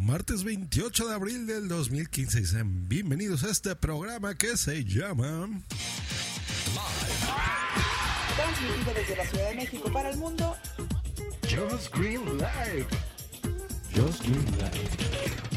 Martes 0.00 0.44
28 0.44 1.08
de 1.08 1.14
abril 1.14 1.46
del 1.46 1.68
2015. 1.68 2.46
Sean 2.46 2.88
bienvenidos 2.88 3.44
a 3.44 3.50
este 3.50 3.76
programa 3.76 4.34
que 4.34 4.56
se 4.56 4.82
llama 4.82 5.50
Transmitido 8.34 8.94
desde 8.94 9.16
la 9.16 9.26
Ciudad 9.26 9.50
de 9.50 9.56
México 9.56 9.92
para 9.92 10.08
el 10.08 10.16
mundo. 10.16 10.56
Just 11.42 11.94
Green 11.94 12.38
Light. 12.38 12.86
Just 13.94 14.22
Green 14.22 14.58
Light. 14.58 15.49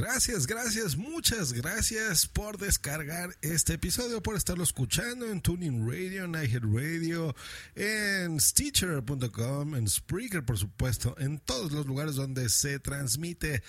Gracias, 0.00 0.46
gracias, 0.46 0.96
muchas 0.96 1.52
gracias 1.52 2.26
por 2.26 2.56
descargar 2.56 3.36
este 3.42 3.74
episodio, 3.74 4.22
por 4.22 4.34
estarlo 4.34 4.64
escuchando 4.64 5.26
en 5.26 5.42
Tuning 5.42 5.86
Radio, 5.86 6.24
en 6.24 6.32
Radio, 6.32 7.36
en 7.74 8.40
Stitcher.com, 8.40 9.74
en 9.74 9.86
Spreaker, 9.86 10.42
por 10.42 10.56
supuesto, 10.56 11.14
en 11.18 11.38
todos 11.38 11.72
los 11.72 11.84
lugares 11.84 12.14
donde 12.14 12.48
se 12.48 12.78
transmite 12.78 13.62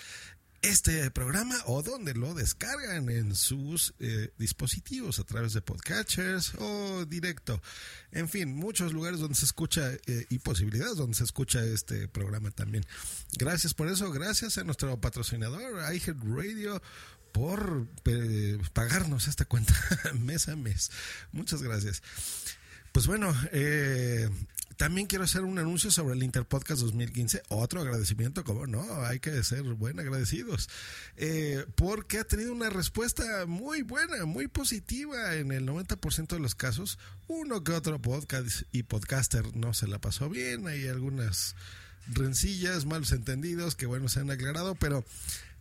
este 0.62 1.10
programa 1.10 1.56
o 1.66 1.82
donde 1.82 2.14
lo 2.14 2.34
descargan 2.34 3.10
en 3.10 3.34
sus 3.34 3.94
eh, 3.98 4.32
dispositivos 4.38 5.18
a 5.18 5.24
través 5.24 5.52
de 5.52 5.60
podcatchers 5.60 6.54
o 6.58 7.04
directo. 7.04 7.60
En 8.12 8.28
fin, 8.28 8.54
muchos 8.54 8.92
lugares 8.92 9.18
donde 9.18 9.34
se 9.34 9.44
escucha 9.44 9.92
eh, 10.06 10.26
y 10.30 10.38
posibilidades 10.38 10.96
donde 10.96 11.16
se 11.16 11.24
escucha 11.24 11.64
este 11.64 12.08
programa 12.08 12.50
también. 12.52 12.86
Gracias 13.36 13.74
por 13.74 13.88
eso, 13.88 14.10
gracias 14.12 14.56
a 14.56 14.64
nuestro 14.64 15.00
patrocinador, 15.00 15.74
Radio 15.74 16.80
por 17.32 17.86
eh, 18.04 18.58
pagarnos 18.72 19.26
esta 19.26 19.44
cuenta 19.44 19.74
mes 20.20 20.48
a 20.48 20.56
mes. 20.56 20.90
Muchas 21.32 21.62
gracias. 21.62 22.02
Pues 22.92 23.06
bueno, 23.06 23.34
eh, 23.52 24.28
también 24.76 25.06
quiero 25.06 25.24
hacer 25.24 25.42
un 25.42 25.58
anuncio 25.58 25.90
sobre 25.90 26.14
el 26.14 26.22
Interpodcast 26.22 26.82
2015. 26.82 27.42
Otro 27.48 27.80
agradecimiento, 27.80 28.44
como 28.44 28.66
no, 28.66 29.04
hay 29.04 29.20
que 29.20 29.42
ser 29.42 29.62
buen 29.62 29.98
agradecidos. 30.00 30.68
Eh, 31.16 31.64
porque 31.74 32.18
ha 32.18 32.24
tenido 32.24 32.52
una 32.52 32.70
respuesta 32.70 33.46
muy 33.46 33.82
buena, 33.82 34.24
muy 34.24 34.48
positiva 34.48 35.34
en 35.36 35.52
el 35.52 35.66
90% 35.66 36.28
de 36.28 36.40
los 36.40 36.54
casos. 36.54 36.98
Uno 37.28 37.64
que 37.64 37.72
otro 37.72 38.00
podcast 38.00 38.62
y 38.72 38.82
podcaster 38.82 39.56
no 39.56 39.74
se 39.74 39.86
la 39.86 40.00
pasó 40.00 40.28
bien. 40.28 40.66
Hay 40.66 40.88
algunas 40.88 41.54
rencillas, 42.08 42.84
malos 42.86 43.12
entendidos 43.12 43.76
que, 43.76 43.86
bueno, 43.86 44.08
se 44.08 44.20
han 44.20 44.30
aclarado, 44.30 44.74
pero 44.74 45.04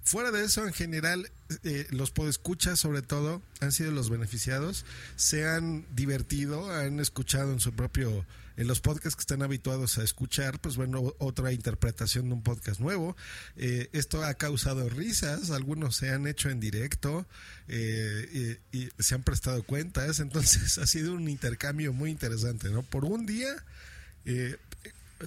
Fuera 0.04 0.32
de 0.32 0.44
eso, 0.44 0.66
en 0.66 0.74
general, 0.74 1.32
eh, 1.64 1.88
los 1.92 2.12
podescuchas, 2.12 2.80
sobre 2.80 3.02
todo, 3.02 3.42
han 3.60 3.72
sido 3.72 3.92
los 3.92 4.10
beneficiados, 4.10 4.86
se 5.16 5.48
han 5.48 5.86
divertido, 5.96 6.72
han 6.72 7.00
escuchado 7.00 7.52
en 7.54 7.60
su 7.60 7.74
propio 7.74 8.26
en 8.58 8.68
los 8.68 8.80
podcasts 8.80 9.16
que 9.16 9.22
están 9.22 9.42
habituados 9.42 9.98
a 9.98 10.04
escuchar, 10.04 10.60
pues 10.60 10.76
bueno, 10.76 11.16
otra 11.18 11.52
interpretación 11.52 12.28
de 12.28 12.36
un 12.36 12.44
podcast 12.44 12.80
nuevo. 12.80 13.16
Eh, 13.56 13.90
esto 13.92 14.24
ha 14.24 14.34
causado 14.36 14.88
risas, 14.90 15.50
algunos 15.50 15.96
se 15.96 16.12
han 16.12 16.28
hecho 16.28 16.50
en 16.50 16.60
directo 16.60 17.26
eh, 17.68 18.60
y, 18.72 18.90
se 19.00 19.16
han 19.16 19.24
prestado 19.24 19.64
cuentas, 19.64 20.20
entonces 20.20 20.78
ha 20.78 20.86
sido 20.86 21.14
un 21.14 21.28
intercambio 21.28 21.94
muy 21.94 22.12
interesante, 22.12 22.70
¿no? 22.70 22.84
Por 22.84 23.06
un 23.06 23.26
día... 23.26 23.50
Eh, 24.26 24.58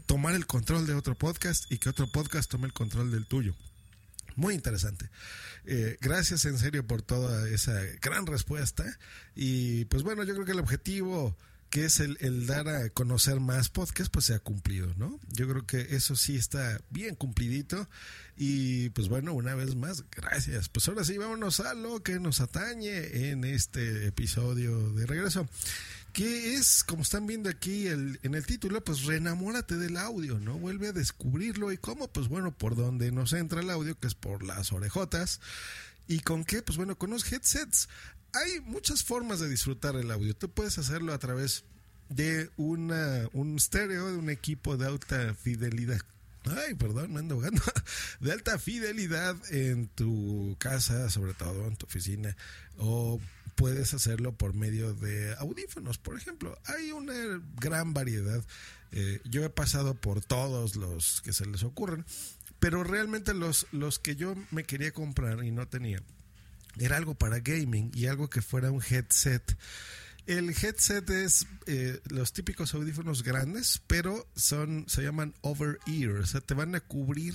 tomar 0.06 0.34
el 0.34 0.44
control 0.44 0.88
de 0.88 0.94
otro 0.94 1.15
podcast 1.15 1.70
y 1.70 1.78
que 1.78 1.88
otro 1.88 2.09
podcast 2.09 2.50
tome 2.50 2.66
el 2.66 2.72
control 2.72 3.12
del 3.12 3.26
tuyo. 3.26 3.54
Muy 4.37 4.55
interesante. 4.55 5.11
gracias 6.00 6.45
en 6.45 6.59
serio 6.59 6.87
por 6.87 7.03
toda 7.03 7.49
esa 7.49 7.81
gran 8.03 8.27
respuesta. 8.27 8.84
Y 9.34 9.84
pues 9.87 10.03
bueno, 10.03 10.25
yo 10.25 10.34
creo 10.34 10.47
que 10.47 10.53
el 10.53 10.61
objetivo 10.61 11.37
que 11.75 11.87
es 11.87 11.99
el, 11.99 12.47
dar 12.47 12.69
a 12.69 12.89
conocer 12.91 13.41
más 13.41 13.69
podcasts, 13.69 14.09
pues 14.09 14.27
se 14.27 14.34
ha 14.34 14.39
cumplido, 14.39 14.94
¿no? 14.97 15.19
Yo 15.33 15.49
creo 15.49 15.67
que 15.67 15.97
eso 15.97 16.15
sí 16.15 16.37
está 16.37 16.81
bien 16.91 17.17
cumplidito. 17.17 17.89
Y 18.37 18.91
pues 18.91 19.09
bueno, 19.09 19.33
una 19.33 19.56
vez 19.56 19.75
más, 19.75 20.05
gracias. 20.12 20.69
Pues 20.69 20.87
ahora 20.87 21.03
sí, 21.03 21.19
vámonos 21.19 21.59
a 21.59 21.75
lo 21.75 22.00
que 22.00 22.21
nos 22.21 22.41
atañe 22.41 23.28
en 23.28 23.43
este 23.43 24.06
episodio 24.06 24.93
de 24.93 25.05
regreso. 25.05 25.49
Que 26.14 26.54
es, 26.54 26.82
como 26.84 27.02
están 27.02 27.26
viendo 27.26 27.50
aquí 27.50 27.88
el, 27.88 28.19
en 28.22 28.34
el 28.34 28.47
título, 28.47 28.82
pues 28.82 29.02
renamórate 29.02 29.76
del 29.76 29.98
audio, 29.98 30.38
¿no? 30.38 30.54
Vuelve 30.58 30.88
a 30.88 30.92
descubrirlo. 30.92 31.72
¿Y 31.72 31.76
cómo? 31.76 32.08
Pues 32.08 32.28
bueno, 32.28 32.56
por 32.56 32.76
donde 32.76 33.12
nos 33.12 33.34
entra 33.34 33.60
el 33.60 33.69
audio, 33.69 33.98
que 33.98 34.06
es 34.06 34.14
por 34.14 34.42
las 34.42 34.72
orejotas. 34.72 35.41
¿Y 36.08 36.20
con 36.20 36.44
qué? 36.44 36.62
Pues 36.62 36.78
bueno, 36.78 36.97
con 36.97 37.10
los 37.10 37.30
headsets 37.30 37.88
hay 38.32 38.60
muchas 38.60 39.04
formas 39.04 39.41
de 39.41 39.48
disfrutar 39.48 39.97
el 39.97 40.10
audio. 40.10 40.34
Tú 40.34 40.50
puedes 40.50 40.78
hacerlo 40.78 41.12
a 41.12 41.19
través 41.19 41.64
de 42.08 42.50
una, 42.56 43.28
un 43.32 43.56
estéreo, 43.56 44.06
de 44.06 44.16
un 44.16 44.31
equipo 44.31 44.76
de 44.76 44.86
alta 44.86 45.34
fidelidad. 45.34 46.00
Ay, 46.44 46.75
perdón, 46.75 47.12
me 47.12 47.20
ando 47.20 47.36
jugando. 47.36 47.62
De 48.20 48.31
alta 48.31 48.58
fidelidad 48.58 49.34
en 49.50 49.88
tu 49.88 50.56
casa, 50.58 51.08
sobre 51.08 51.32
todo 51.32 51.66
en 51.66 51.76
tu 51.76 51.86
oficina. 51.86 52.36
O 52.76 53.19
puedes 53.54 53.94
hacerlo 53.94 54.37
por 54.37 54.54
medio 54.54 54.94
de 54.94 55.34
audífonos, 55.38 55.98
por 55.98 56.16
ejemplo. 56.16 56.59
Hay 56.65 56.92
una 56.92 57.15
gran 57.60 57.94
variedad. 57.94 58.44
Eh, 58.92 59.20
yo 59.25 59.44
he 59.44 59.50
pasado 59.50 59.94
por 59.94 60.25
todos 60.25 60.76
los 60.76 61.20
que 61.22 61.32
se 61.32 61.47
les 61.47 61.62
ocurren. 61.62 62.04
Pero 62.60 62.84
realmente 62.84 63.34
los, 63.34 63.66
los 63.72 63.98
que 63.98 64.16
yo 64.16 64.34
me 64.50 64.64
quería 64.64 64.93
comprar 64.93 65.44
y 65.44 65.50
no 65.50 65.69
tenía 65.69 66.03
era 66.78 66.97
algo 66.97 67.14
para 67.14 67.41
gaming 67.41 67.91
y 67.94 68.06
algo 68.06 68.31
que 68.31 68.43
fuera 68.43 68.70
un 68.70 68.82
headset. 68.82 69.56
El 70.26 70.50
headset 70.50 71.09
es 71.10 71.47
eh, 71.66 72.00
los 72.09 72.32
típicos 72.32 72.75
audífonos 72.75 73.22
grandes, 73.22 73.82
pero 73.87 74.26
son 74.34 74.87
se 74.88 75.03
llaman 75.03 75.34
over 75.43 75.78
ear, 75.87 76.12
o 76.12 76.26
sea, 76.26 76.41
te 76.41 76.54
van 76.54 76.75
a 76.75 76.81
cubrir 76.81 77.34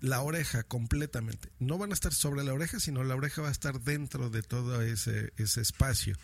la 0.00 0.20
oreja 0.20 0.62
completamente. 0.62 1.50
No 1.58 1.78
van 1.78 1.90
a 1.90 1.94
estar 1.94 2.12
sobre 2.12 2.44
la 2.44 2.54
oreja, 2.54 2.80
sino 2.80 3.04
la 3.04 3.16
oreja 3.16 3.42
va 3.42 3.48
a 3.48 3.52
estar 3.52 3.80
dentro 3.80 4.30
de 4.30 4.42
todo 4.42 4.82
ese, 4.82 5.32
ese 5.36 5.60
espacio. 5.60 6.16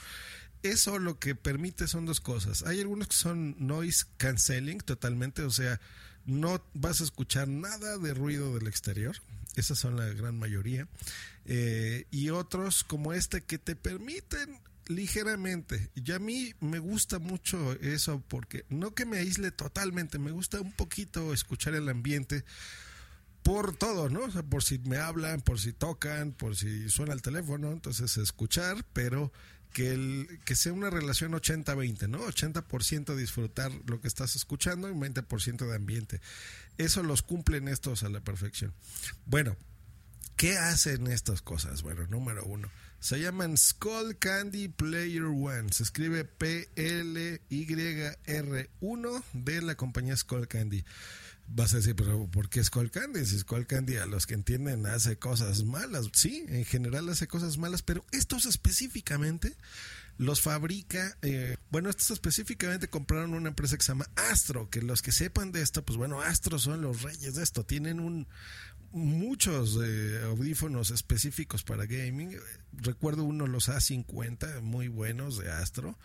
Eso 0.62 0.98
lo 0.98 1.18
que 1.18 1.34
permite 1.34 1.86
son 1.86 2.06
dos 2.06 2.20
cosas. 2.20 2.62
Hay 2.62 2.80
algunos 2.80 3.08
que 3.08 3.16
son 3.16 3.56
noise 3.58 4.06
cancelling 4.16 4.78
totalmente, 4.78 5.42
o 5.42 5.50
sea, 5.50 5.80
no 6.24 6.64
vas 6.72 7.00
a 7.00 7.04
escuchar 7.04 7.48
nada 7.48 7.98
de 7.98 8.14
ruido 8.14 8.54
del 8.54 8.66
exterior. 8.66 9.16
Esas 9.56 9.78
son 9.78 9.96
la 9.96 10.06
gran 10.06 10.38
mayoría. 10.38 10.88
Eh, 11.44 12.06
y 12.10 12.30
otros 12.30 12.82
como 12.84 13.12
este 13.12 13.42
que 13.42 13.58
te 13.58 13.76
permiten 13.76 14.58
ligeramente. 14.86 15.90
Y 15.94 16.12
a 16.12 16.18
mí 16.18 16.54
me 16.60 16.78
gusta 16.78 17.18
mucho 17.18 17.72
eso 17.74 18.22
porque 18.28 18.64
no 18.68 18.94
que 18.94 19.06
me 19.06 19.18
aísle 19.18 19.50
totalmente, 19.50 20.18
me 20.18 20.30
gusta 20.30 20.60
un 20.60 20.72
poquito 20.72 21.32
escuchar 21.32 21.74
el 21.74 21.88
ambiente 21.88 22.44
por 23.44 23.76
todo, 23.76 24.08
¿no? 24.08 24.26
por 24.48 24.64
si 24.64 24.78
me 24.80 24.96
hablan, 24.96 25.42
por 25.42 25.60
si 25.60 25.72
tocan, 25.74 26.32
por 26.32 26.56
si 26.56 26.88
suena 26.88 27.12
el 27.12 27.20
teléfono, 27.22 27.70
entonces 27.70 28.16
escuchar, 28.16 28.84
pero 28.94 29.30
que, 29.72 29.90
el, 29.90 30.40
que 30.46 30.56
sea 30.56 30.72
una 30.72 30.88
relación 30.88 31.32
80-20, 31.32 32.08
¿no? 32.08 32.20
80% 32.26 33.14
disfrutar 33.14 33.70
lo 33.86 34.00
que 34.00 34.08
estás 34.08 34.34
escuchando 34.34 34.88
y 34.88 34.94
20% 34.94 35.68
de 35.68 35.76
ambiente. 35.76 36.20
Eso 36.78 37.02
los 37.02 37.20
cumplen 37.20 37.68
estos 37.68 38.02
a 38.02 38.08
la 38.08 38.20
perfección. 38.20 38.72
Bueno, 39.26 39.56
¿qué 40.36 40.56
hacen 40.56 41.06
estas 41.08 41.42
cosas? 41.42 41.82
Bueno, 41.82 42.06
número 42.06 42.44
uno, 42.46 42.70
se 43.04 43.20
llaman 43.20 43.58
Skull 43.58 44.18
Candy 44.18 44.68
Player 44.68 45.24
One. 45.24 45.70
Se 45.74 45.82
escribe 45.82 46.24
P-L-Y-R-1 46.24 47.42
de 49.34 49.60
la 49.60 49.74
compañía 49.74 50.16
Skull 50.16 50.48
Candy. 50.48 50.86
Vas 51.46 51.74
a 51.74 51.76
decir, 51.76 51.94
pero 51.94 52.26
¿por 52.28 52.48
qué 52.48 52.64
Skull 52.64 52.90
Candy? 52.90 53.26
Si 53.26 53.38
Skull 53.38 53.66
Candy 53.66 53.96
a 53.96 54.06
los 54.06 54.26
que 54.26 54.32
entienden 54.32 54.86
hace 54.86 55.18
cosas 55.18 55.64
malas. 55.64 56.08
Sí, 56.14 56.46
en 56.48 56.64
general 56.64 57.06
hace 57.10 57.26
cosas 57.28 57.58
malas, 57.58 57.82
pero 57.82 58.06
estos 58.10 58.46
específicamente 58.46 59.54
los 60.16 60.40
fabrica, 60.40 61.16
eh, 61.22 61.56
bueno, 61.70 61.90
estos 61.90 62.10
específicamente 62.10 62.88
compraron 62.88 63.34
una 63.34 63.48
empresa 63.48 63.76
que 63.76 63.82
se 63.82 63.92
llama 63.92 64.08
Astro, 64.30 64.70
que 64.70 64.80
los 64.80 65.02
que 65.02 65.12
sepan 65.12 65.52
de 65.52 65.60
esto, 65.60 65.84
pues 65.84 65.98
bueno, 65.98 66.22
Astro 66.22 66.58
son 66.58 66.82
los 66.82 67.02
reyes 67.02 67.34
de 67.34 67.42
esto, 67.42 67.64
tienen 67.64 68.00
un, 68.00 68.28
muchos 68.94 69.78
eh, 69.82 70.20
audífonos 70.24 70.90
específicos 70.90 71.64
para 71.64 71.84
gaming. 71.84 72.38
Recuerdo 72.72 73.24
uno, 73.24 73.46
los 73.46 73.68
A50, 73.68 74.62
muy 74.62 74.88
buenos 74.88 75.36
de 75.36 75.50
Astro. 75.50 75.98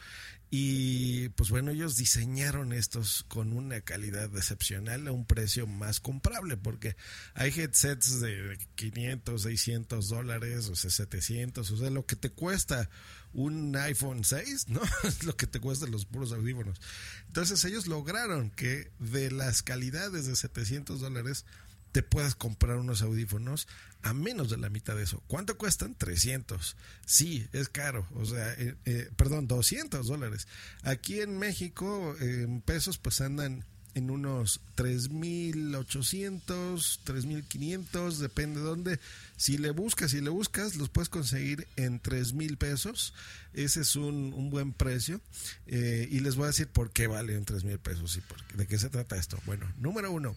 Y 0.51 1.29
pues 1.29 1.51
bueno, 1.51 1.69
ellos 1.69 1.95
diseñaron 1.95 2.73
estos 2.73 3.23
con 3.27 3.53
una 3.53 3.81
calidad 3.81 4.35
excepcional 4.35 5.07
a 5.07 5.11
un 5.11 5.25
precio 5.25 5.67
más 5.67 5.99
comprable, 5.99 6.57
porque 6.57 6.95
hay 7.35 7.51
headsets 7.51 8.19
de 8.19 8.57
500, 8.73 9.43
600 9.43 10.09
dólares, 10.09 10.67
o 10.69 10.75
sea, 10.75 10.89
700, 10.89 11.69
o 11.69 11.77
sea, 11.77 11.91
lo 11.91 12.07
que 12.07 12.15
te 12.15 12.31
cuesta 12.31 12.89
un 13.31 13.75
iPhone 13.75 14.23
6, 14.23 14.69
¿no? 14.69 14.81
Es 15.03 15.23
lo 15.23 15.37
que 15.37 15.45
te 15.45 15.59
cuesta 15.59 15.85
los 15.85 16.05
puros 16.05 16.31
audífonos. 16.31 16.81
Entonces 17.27 17.63
ellos 17.65 17.85
lograron 17.85 18.49
que 18.49 18.91
de 18.97 19.29
las 19.29 19.61
calidades 19.61 20.25
de 20.25 20.35
700 20.35 20.99
dólares 20.99 21.45
te 21.91 22.03
puedas 22.03 22.35
comprar 22.35 22.77
unos 22.77 23.01
audífonos 23.01 23.67
a 24.01 24.13
menos 24.13 24.49
de 24.49 24.57
la 24.57 24.69
mitad 24.69 24.95
de 24.95 25.03
eso. 25.03 25.21
¿Cuánto 25.27 25.57
cuestan? 25.57 25.95
300. 25.95 26.75
Sí, 27.05 27.47
es 27.51 27.69
caro. 27.69 28.07
O 28.15 28.25
sea, 28.25 28.53
eh, 28.53 28.75
eh, 28.85 29.09
perdón, 29.15 29.47
200 29.47 30.07
dólares. 30.07 30.47
Aquí 30.83 31.19
en 31.19 31.37
México, 31.37 32.15
en 32.19 32.61
pesos, 32.61 32.97
pues 32.97 33.21
andan 33.21 33.65
en 33.95 34.09
unos 34.09 34.61
3.800, 34.77 36.41
3.500, 36.45 38.17
depende 38.17 38.59
de 38.59 38.65
dónde. 38.65 38.99
Si 39.35 39.57
le 39.57 39.71
buscas, 39.71 40.11
si 40.11 40.21
le 40.21 40.29
buscas, 40.29 40.75
los 40.75 40.89
puedes 40.89 41.09
conseguir 41.09 41.67
en 41.75 41.99
3.000 42.01 42.57
pesos. 42.57 43.13
Ese 43.53 43.81
es 43.81 43.95
un, 43.95 44.49
buen 44.49 44.73
precio. 44.73 45.21
Eh, 45.67 46.07
y 46.09 46.21
les 46.21 46.35
voy 46.35 46.45
a 46.45 46.47
decir 46.47 46.67
por 46.67 46.91
qué 46.91 47.07
valen 47.07 47.45
3.000 47.45 47.77
pesos 47.79 48.17
y 48.17 48.21
por, 48.21 48.41
de 48.53 48.67
qué 48.67 48.79
se 48.79 48.89
trata 48.89 49.17
esto. 49.17 49.39
Bueno, 49.45 49.67
número 49.77 50.11
uno, 50.11 50.35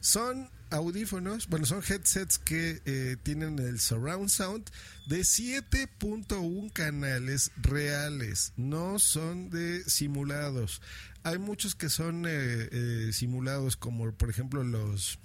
son 0.00 0.50
audífonos, 0.72 1.48
bueno, 1.48 1.66
son 1.66 1.82
headsets 1.86 2.38
que 2.38 2.80
eh, 2.84 3.16
tienen 3.22 3.58
el 3.58 3.78
surround 3.78 4.28
sound 4.28 4.70
de 5.06 5.20
7.1 5.20 6.72
canales 6.72 7.50
reales, 7.56 8.52
no 8.56 8.98
son 8.98 9.50
de 9.50 9.82
simulados. 9.84 10.80
Hay 11.24 11.38
muchos 11.38 11.74
que 11.74 11.88
son 11.88 12.24
eh, 12.26 12.30
eh, 12.72 13.10
simulados, 13.12 13.76
como 13.76 14.12
por 14.12 14.30
ejemplo 14.30 14.64
los, 14.64 15.18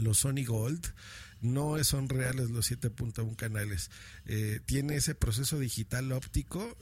los 0.00 0.18
Sony 0.18 0.44
Gold. 0.46 0.94
No 1.42 1.82
son 1.84 2.08
reales 2.08 2.50
los 2.50 2.70
7.1 2.70 3.36
canales. 3.36 3.90
tiene 4.64 4.96
ese 4.96 5.14
proceso 5.14 5.58
digital 5.58 6.10
óptico, 6.12 6.76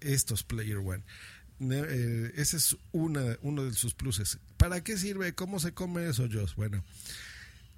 estos 0.00 0.42
Player 0.44 0.78
One. 0.78 1.04
Ese 1.60 2.56
es 2.56 2.76
uno 2.92 3.64
de 3.64 3.72
sus 3.74 3.94
pluses. 3.94 4.38
¿Para 4.56 4.82
qué 4.82 4.96
sirve? 4.96 5.34
¿Cómo 5.34 5.60
se 5.60 5.72
come 5.72 6.08
eso, 6.08 6.28
Joss? 6.32 6.54
Bueno, 6.56 6.84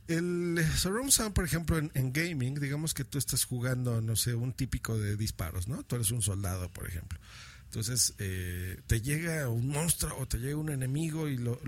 el 0.07 0.63
surround 0.77 1.11
sound, 1.11 1.33
por 1.33 1.45
ejemplo, 1.45 1.79
en, 1.79 2.13
gaming, 2.13 2.55
digamos 2.57 2.93
que 2.93 3.05
tú 3.05 3.17
estás 3.17 3.45
jugando, 3.45 4.03
no 4.03 4.17
sé, 4.17 4.35
un 4.35 4.53
típico 4.53 4.99
de 4.99 5.17
disparos, 5.17 5.67
¿no? 5.67 5.83
Tú 5.83 5.97
eres 5.97 6.11
un 6.11 6.21
soldado, 6.21 6.71
por 6.71 6.87
ejemplo. 6.87 7.19
Entonces, 7.65 8.15
eh, 8.19 8.81
te 8.87 9.01
llega 9.01 9.49
un 9.49 9.69
monstruo 9.69 10.17
o 10.19 10.27
te 10.27 10.39
llega 10.39 10.57
un 10.57 10.71
enemigo 10.71 11.29
y 11.29 11.39
lo, 11.39 11.59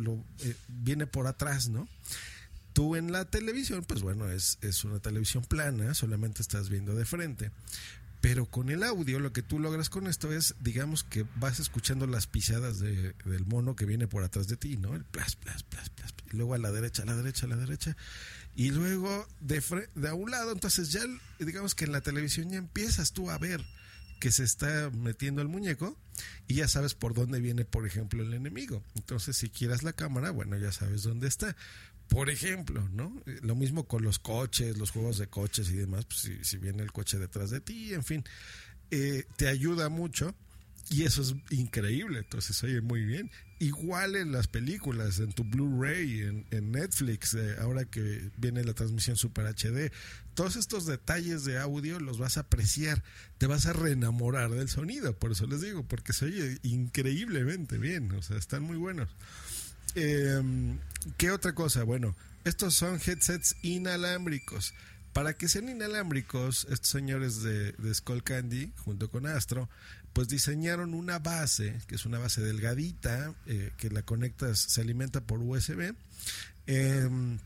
eh, 0.40 0.54
viene 0.68 1.06
por 1.06 1.26
atrás, 1.26 1.68
¿no? 1.68 1.88
Tú 2.74 2.94
en 2.94 3.10
la 3.10 3.24
televisión, 3.24 3.84
pues 3.84 4.02
bueno, 4.02 4.30
es 4.30 4.84
una 4.84 4.98
televisión 5.00 5.42
plana, 5.44 5.94
solamente 5.94 6.42
estás 6.42 6.68
viendo 6.68 6.94
de 6.94 7.06
frente. 7.06 7.50
Pero 8.26 8.46
con 8.46 8.70
el 8.70 8.82
audio, 8.82 9.20
lo 9.20 9.32
que 9.32 9.42
tú 9.42 9.60
logras 9.60 9.88
con 9.88 10.08
esto 10.08 10.32
es, 10.32 10.56
digamos 10.58 11.04
que 11.04 11.24
vas 11.36 11.60
escuchando 11.60 12.08
las 12.08 12.26
pisadas 12.26 12.80
de, 12.80 13.14
del 13.24 13.46
mono 13.46 13.76
que 13.76 13.84
viene 13.84 14.08
por 14.08 14.24
atrás 14.24 14.48
de 14.48 14.56
ti, 14.56 14.76
¿no? 14.76 14.96
El 14.96 15.04
plas, 15.04 15.36
plas, 15.36 15.62
plas, 15.62 15.90
plas 15.90 16.12
y 16.32 16.36
luego 16.36 16.54
a 16.54 16.58
la 16.58 16.72
derecha, 16.72 17.04
a 17.04 17.06
la 17.06 17.14
derecha, 17.14 17.46
a 17.46 17.50
la 17.50 17.56
derecha, 17.56 17.96
y 18.56 18.70
luego 18.70 19.28
de, 19.38 19.62
de 19.94 20.08
a 20.08 20.14
un 20.14 20.32
lado, 20.32 20.50
entonces 20.50 20.90
ya 20.90 21.02
digamos 21.38 21.76
que 21.76 21.84
en 21.84 21.92
la 21.92 22.00
televisión 22.00 22.50
ya 22.50 22.58
empiezas 22.58 23.12
tú 23.12 23.30
a 23.30 23.38
ver 23.38 23.64
que 24.18 24.32
se 24.32 24.42
está 24.42 24.90
metiendo 24.90 25.40
el 25.40 25.46
muñeco 25.46 25.96
y 26.48 26.54
ya 26.54 26.66
sabes 26.66 26.94
por 26.94 27.14
dónde 27.14 27.40
viene, 27.40 27.64
por 27.64 27.86
ejemplo, 27.86 28.24
el 28.24 28.34
enemigo. 28.34 28.82
Entonces, 28.96 29.36
si 29.36 29.50
quieras 29.50 29.84
la 29.84 29.92
cámara, 29.92 30.30
bueno, 30.30 30.56
ya 30.56 30.72
sabes 30.72 31.04
dónde 31.04 31.28
está. 31.28 31.54
Por 32.08 32.30
ejemplo, 32.30 32.88
¿no? 32.92 33.20
Lo 33.42 33.54
mismo 33.54 33.86
con 33.86 34.02
los 34.02 34.18
coches, 34.18 34.78
los 34.78 34.90
juegos 34.90 35.18
de 35.18 35.26
coches 35.26 35.70
y 35.70 35.74
demás, 35.74 36.06
pues 36.06 36.30
si, 36.42 36.56
viene 36.58 36.82
el 36.82 36.92
coche 36.92 37.18
detrás 37.18 37.50
de 37.50 37.60
ti, 37.60 37.94
en 37.94 38.04
fin, 38.04 38.24
eh, 38.90 39.24
te 39.36 39.48
ayuda 39.48 39.88
mucho 39.88 40.34
y 40.88 41.02
eso 41.02 41.20
es 41.20 41.34
increíble, 41.50 42.20
entonces 42.20 42.62
oye 42.62 42.80
muy 42.80 43.04
bien. 43.04 43.30
Igual 43.58 44.16
en 44.16 44.32
las 44.32 44.46
películas, 44.46 45.18
en 45.18 45.32
tu 45.32 45.42
Blu-ray, 45.42 46.44
en, 46.50 46.72
Netflix, 46.72 47.34
eh, 47.34 47.56
ahora 47.58 47.86
que 47.86 48.30
viene 48.36 48.62
la 48.62 48.74
transmisión 48.74 49.16
Super 49.16 49.46
HD, 49.46 49.90
todos 50.34 50.56
estos 50.56 50.86
detalles 50.86 51.44
de 51.44 51.58
audio 51.58 51.98
los 51.98 52.18
vas 52.18 52.36
a 52.36 52.40
apreciar, 52.40 53.02
te 53.38 53.46
vas 53.46 53.66
a 53.66 53.72
reenamorar 53.72 54.50
del 54.50 54.68
sonido, 54.68 55.18
por 55.18 55.32
eso 55.32 55.46
les 55.46 55.62
digo, 55.62 55.82
porque 55.82 56.12
se 56.12 56.26
oye 56.26 56.58
increíblemente 56.62 57.78
bien, 57.78 58.12
o 58.12 58.22
sea, 58.22 58.36
están 58.36 58.62
muy 58.62 58.76
buenos. 58.76 59.08
Em, 59.96 60.78
¿Qué 61.16 61.30
otra 61.30 61.54
cosa? 61.54 61.82
Bueno, 61.82 62.14
estos 62.44 62.74
son 62.74 63.00
headsets 63.04 63.56
inalámbricos. 63.62 64.74
Para 65.14 65.32
que 65.32 65.48
sean 65.48 65.70
inalámbricos, 65.70 66.66
estos 66.70 66.90
señores 66.90 67.42
de, 67.42 67.72
de 67.72 67.94
Skull 67.94 68.22
Candy, 68.22 68.72
junto 68.84 69.10
con 69.10 69.26
Astro, 69.26 69.70
pues 70.12 70.28
diseñaron 70.28 70.92
una 70.92 71.18
base, 71.18 71.78
que 71.86 71.94
es 71.94 72.04
una 72.04 72.18
base 72.18 72.42
delgadita, 72.42 73.34
eh, 73.46 73.72
que 73.78 73.88
la 73.88 74.02
conectas, 74.02 74.58
se 74.58 74.82
alimenta 74.82 75.22
por 75.22 75.40
USB. 75.40 75.94
Em, 76.66 77.38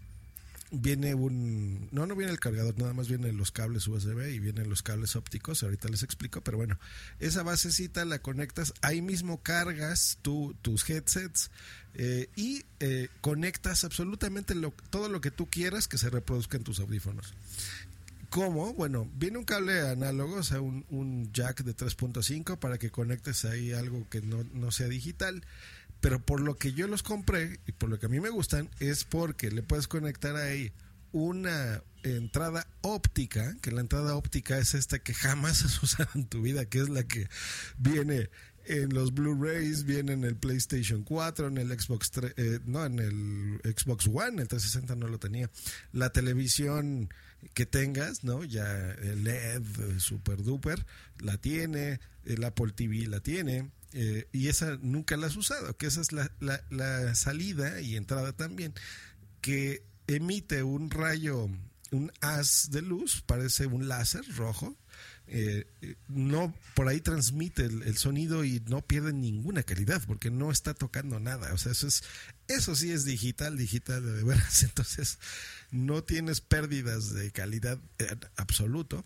viene 0.71 1.15
un 1.15 1.89
no 1.91 2.07
no 2.07 2.15
viene 2.15 2.33
el 2.33 2.39
cargador 2.39 2.79
nada 2.79 2.93
más 2.93 3.09
vienen 3.09 3.37
los 3.37 3.51
cables 3.51 3.89
USB 3.89 4.31
y 4.33 4.39
vienen 4.39 4.69
los 4.69 4.83
cables 4.83 5.17
ópticos 5.17 5.63
ahorita 5.63 5.89
les 5.89 6.03
explico 6.03 6.43
pero 6.43 6.59
bueno 6.59 6.79
esa 7.19 7.43
basecita 7.43 8.05
la 8.05 8.21
conectas 8.21 8.73
ahí 8.83 9.03
mismo 9.03 9.43
cargas 9.43 10.19
tu, 10.23 10.55
tus 10.63 10.89
headsets 10.89 11.51
eh, 11.95 12.29
y 12.37 12.65
eh, 12.79 13.09
conectas 13.21 13.83
absolutamente 13.85 14.55
todo 14.91 15.09
lo 15.09 15.21
que 15.21 15.31
tú 15.31 15.47
quieras 15.51 15.89
que 15.89 15.99
se 15.99 16.09
reproduzca 16.09 16.57
en 16.57 16.65
tus 16.65 16.79
audífonos 16.79 17.35
¿Cómo? 18.31 18.73
Bueno, 18.75 19.11
viene 19.17 19.39
un 19.39 19.45
cable 19.45 19.81
análogo, 19.89 20.37
o 20.37 20.43
sea, 20.45 20.61
un, 20.61 21.31
jack 21.33 21.65
de 21.65 21.77
3.5 21.77 22.59
para 22.59 22.79
que 22.79 22.91
conectes 22.91 23.45
ahí 23.45 23.73
algo 23.73 24.09
que 24.09 24.23
no, 24.23 24.71
sea 24.71 24.87
digital. 24.87 25.43
Pero 26.01 26.25
por 26.25 26.41
lo 26.41 26.57
que 26.57 26.73
yo 26.73 26.87
los 26.87 27.03
compré 27.03 27.61
y 27.67 27.73
por 27.73 27.91
lo 27.91 27.99
que 27.99 28.07
a 28.07 28.09
mí 28.09 28.21
me 28.21 28.31
gustan 28.31 28.71
es 28.79 29.05
porque 29.05 29.51
le 29.51 29.63
puedes 29.63 29.87
conectar 29.87 30.37
ahí 30.37 30.73
una 31.13 31.83
entrada 32.03 32.67
óptica, 32.83 33.57
que 33.61 33.73
la 33.73 33.81
entrada 33.81 34.15
óptica 34.17 34.59
es 34.59 34.75
esta 34.75 34.99
que 34.99 35.15
jamás 35.15 35.65
has 35.65 35.83
usado 35.83 36.11
en 36.15 36.27
tu 36.27 36.43
vida, 36.43 36.65
que 36.65 36.81
es 36.81 36.89
la 36.89 37.03
que 37.03 37.29
viene 37.79 38.31
en 38.67 38.95
los 38.95 39.15
Blu-rays, 39.15 39.85
viene 39.85 40.13
en 40.13 40.25
el 40.25 40.37
PlayStation 40.37 41.03
4, 41.03 41.49
en 41.49 41.59
el 41.59 41.79
Xbox 41.79 42.11
3, 42.11 42.35
eh, 42.37 42.61
no, 42.65 42.85
en 42.85 42.99
el 42.99 43.61
Xbox 43.75 44.07
One, 44.07 44.43
el 44.43 44.49
360 44.49 44.95
no 44.97 45.09
lo 45.09 45.19
tenía. 45.19 45.51
La 45.93 46.11
televisión 46.11 47.13
que 47.55 47.67
tengas, 47.67 48.23
¿no? 48.23 48.45
Ya 48.45 48.93
el 48.93 49.25
LED 49.25 49.99
super 49.99 50.43
duper 50.43 50.87
la 51.19 51.39
tiene, 51.39 52.01
el 52.25 52.45
Apple 52.45 52.73
TV 52.73 53.07
la 53.07 53.21
tiene, 53.21 53.71
eh, 53.93 54.29
y 54.33 54.49
esa 54.49 54.79
nunca 54.83 55.17
la 55.17 55.27
has 55.27 55.37
usado, 55.37 55.77
que 55.77 55.87
esa 55.87 56.01
es 56.01 56.13
la, 56.13 56.31
la, 56.41 57.15
salida 57.15 57.81
y 57.81 57.97
entrada 57.97 58.33
también, 58.33 58.75
que 59.41 59.85
emite 60.07 60.63
un 60.63 60.91
rayo, 60.91 61.49
un 61.91 62.13
haz 62.21 62.71
de 62.71 62.83
luz, 62.83 63.23
parece 63.27 63.67
un 63.67 63.89
láser 63.89 64.25
rojo, 64.37 64.77
eh, 65.27 65.67
no 66.09 66.55
por 66.75 66.89
ahí 66.89 67.01
transmite 67.01 67.65
el, 67.65 67.97
sonido 67.97 68.45
y 68.45 68.61
no 68.67 68.83
pierde 68.83 69.13
ninguna 69.13 69.63
calidad 69.63 70.03
porque 70.05 70.29
no 70.29 70.51
está 70.51 70.75
tocando 70.75 71.21
nada 71.21 71.55
o 71.55 71.57
sea 71.57 71.71
eso 71.71 71.87
es 71.87 72.03
eso 72.49 72.75
sí 72.75 72.91
es 72.91 73.05
digital 73.05 73.57
digital 73.57 74.05
de 74.05 74.25
veras 74.25 74.63
entonces 74.65 75.21
no 75.71 76.03
tienes 76.03 76.41
pérdidas 76.41 77.13
de 77.13 77.31
calidad 77.31 77.79
absoluto. 78.37 79.05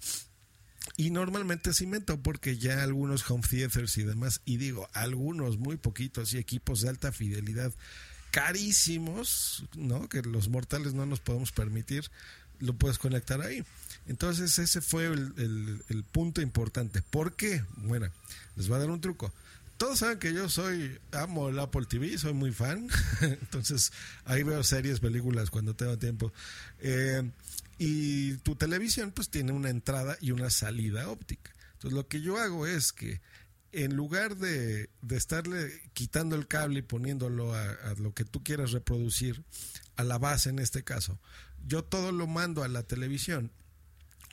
Y 0.96 1.10
normalmente 1.10 1.70
es 1.70 1.76
cimento 1.76 2.20
porque 2.22 2.56
ya 2.56 2.82
algunos 2.82 3.28
home 3.28 3.42
theaters 3.48 3.98
y 3.98 4.04
demás, 4.04 4.40
y 4.44 4.58
digo, 4.58 4.88
algunos 4.92 5.58
muy 5.58 5.76
poquitos 5.76 6.32
y 6.34 6.38
equipos 6.38 6.82
de 6.82 6.90
alta 6.90 7.12
fidelidad 7.12 7.72
carísimos, 8.30 9.64
¿no? 9.76 10.08
Que 10.08 10.22
los 10.22 10.48
mortales 10.48 10.94
no 10.94 11.06
nos 11.06 11.20
podemos 11.20 11.52
permitir, 11.52 12.10
lo 12.60 12.74
puedes 12.74 12.98
conectar 12.98 13.40
ahí. 13.40 13.64
Entonces 14.06 14.58
ese 14.58 14.80
fue 14.80 15.06
el, 15.06 15.82
el 15.88 16.04
punto 16.04 16.40
importante. 16.40 17.02
¿Por 17.02 17.34
qué? 17.34 17.64
Bueno, 17.76 18.08
les 18.56 18.68
voy 18.68 18.76
a 18.76 18.80
dar 18.80 18.90
un 18.90 19.00
truco 19.00 19.32
todos 19.76 19.98
saben 19.98 20.18
que 20.18 20.32
yo 20.32 20.48
soy, 20.48 20.98
amo 21.12 21.48
el 21.48 21.58
Apple 21.58 21.86
TV, 21.86 22.16
soy 22.18 22.32
muy 22.32 22.52
fan. 22.52 22.88
Entonces, 23.20 23.92
ahí 24.24 24.42
veo 24.42 24.62
series, 24.62 25.00
películas 25.00 25.50
cuando 25.50 25.74
tengo 25.74 25.98
tiempo. 25.98 26.32
Eh, 26.80 27.22
y 27.78 28.36
tu 28.38 28.56
televisión, 28.56 29.12
pues 29.12 29.30
tiene 29.30 29.52
una 29.52 29.70
entrada 29.70 30.16
y 30.20 30.30
una 30.30 30.50
salida 30.50 31.08
óptica. 31.08 31.52
Entonces, 31.74 31.92
lo 31.92 32.08
que 32.08 32.20
yo 32.20 32.38
hago 32.38 32.66
es 32.66 32.92
que 32.92 33.20
en 33.74 33.96
lugar 33.96 34.36
de, 34.36 34.88
estarle 35.10 35.82
quitando 35.92 36.36
el 36.36 36.46
cable 36.46 36.78
y 36.78 36.82
poniéndolo 36.82 37.54
a, 37.54 37.94
lo 37.98 38.14
que 38.14 38.24
tú 38.24 38.42
quieras 38.42 38.70
reproducir, 38.70 39.42
a 39.96 40.04
la 40.04 40.18
base 40.18 40.50
en 40.50 40.58
este 40.58 40.84
caso. 40.84 41.18
Yo 41.66 41.82
todo 41.84 42.12
lo 42.12 42.26
mando 42.26 42.62
a 42.62 42.68
la 42.68 42.82
televisión. 42.84 43.50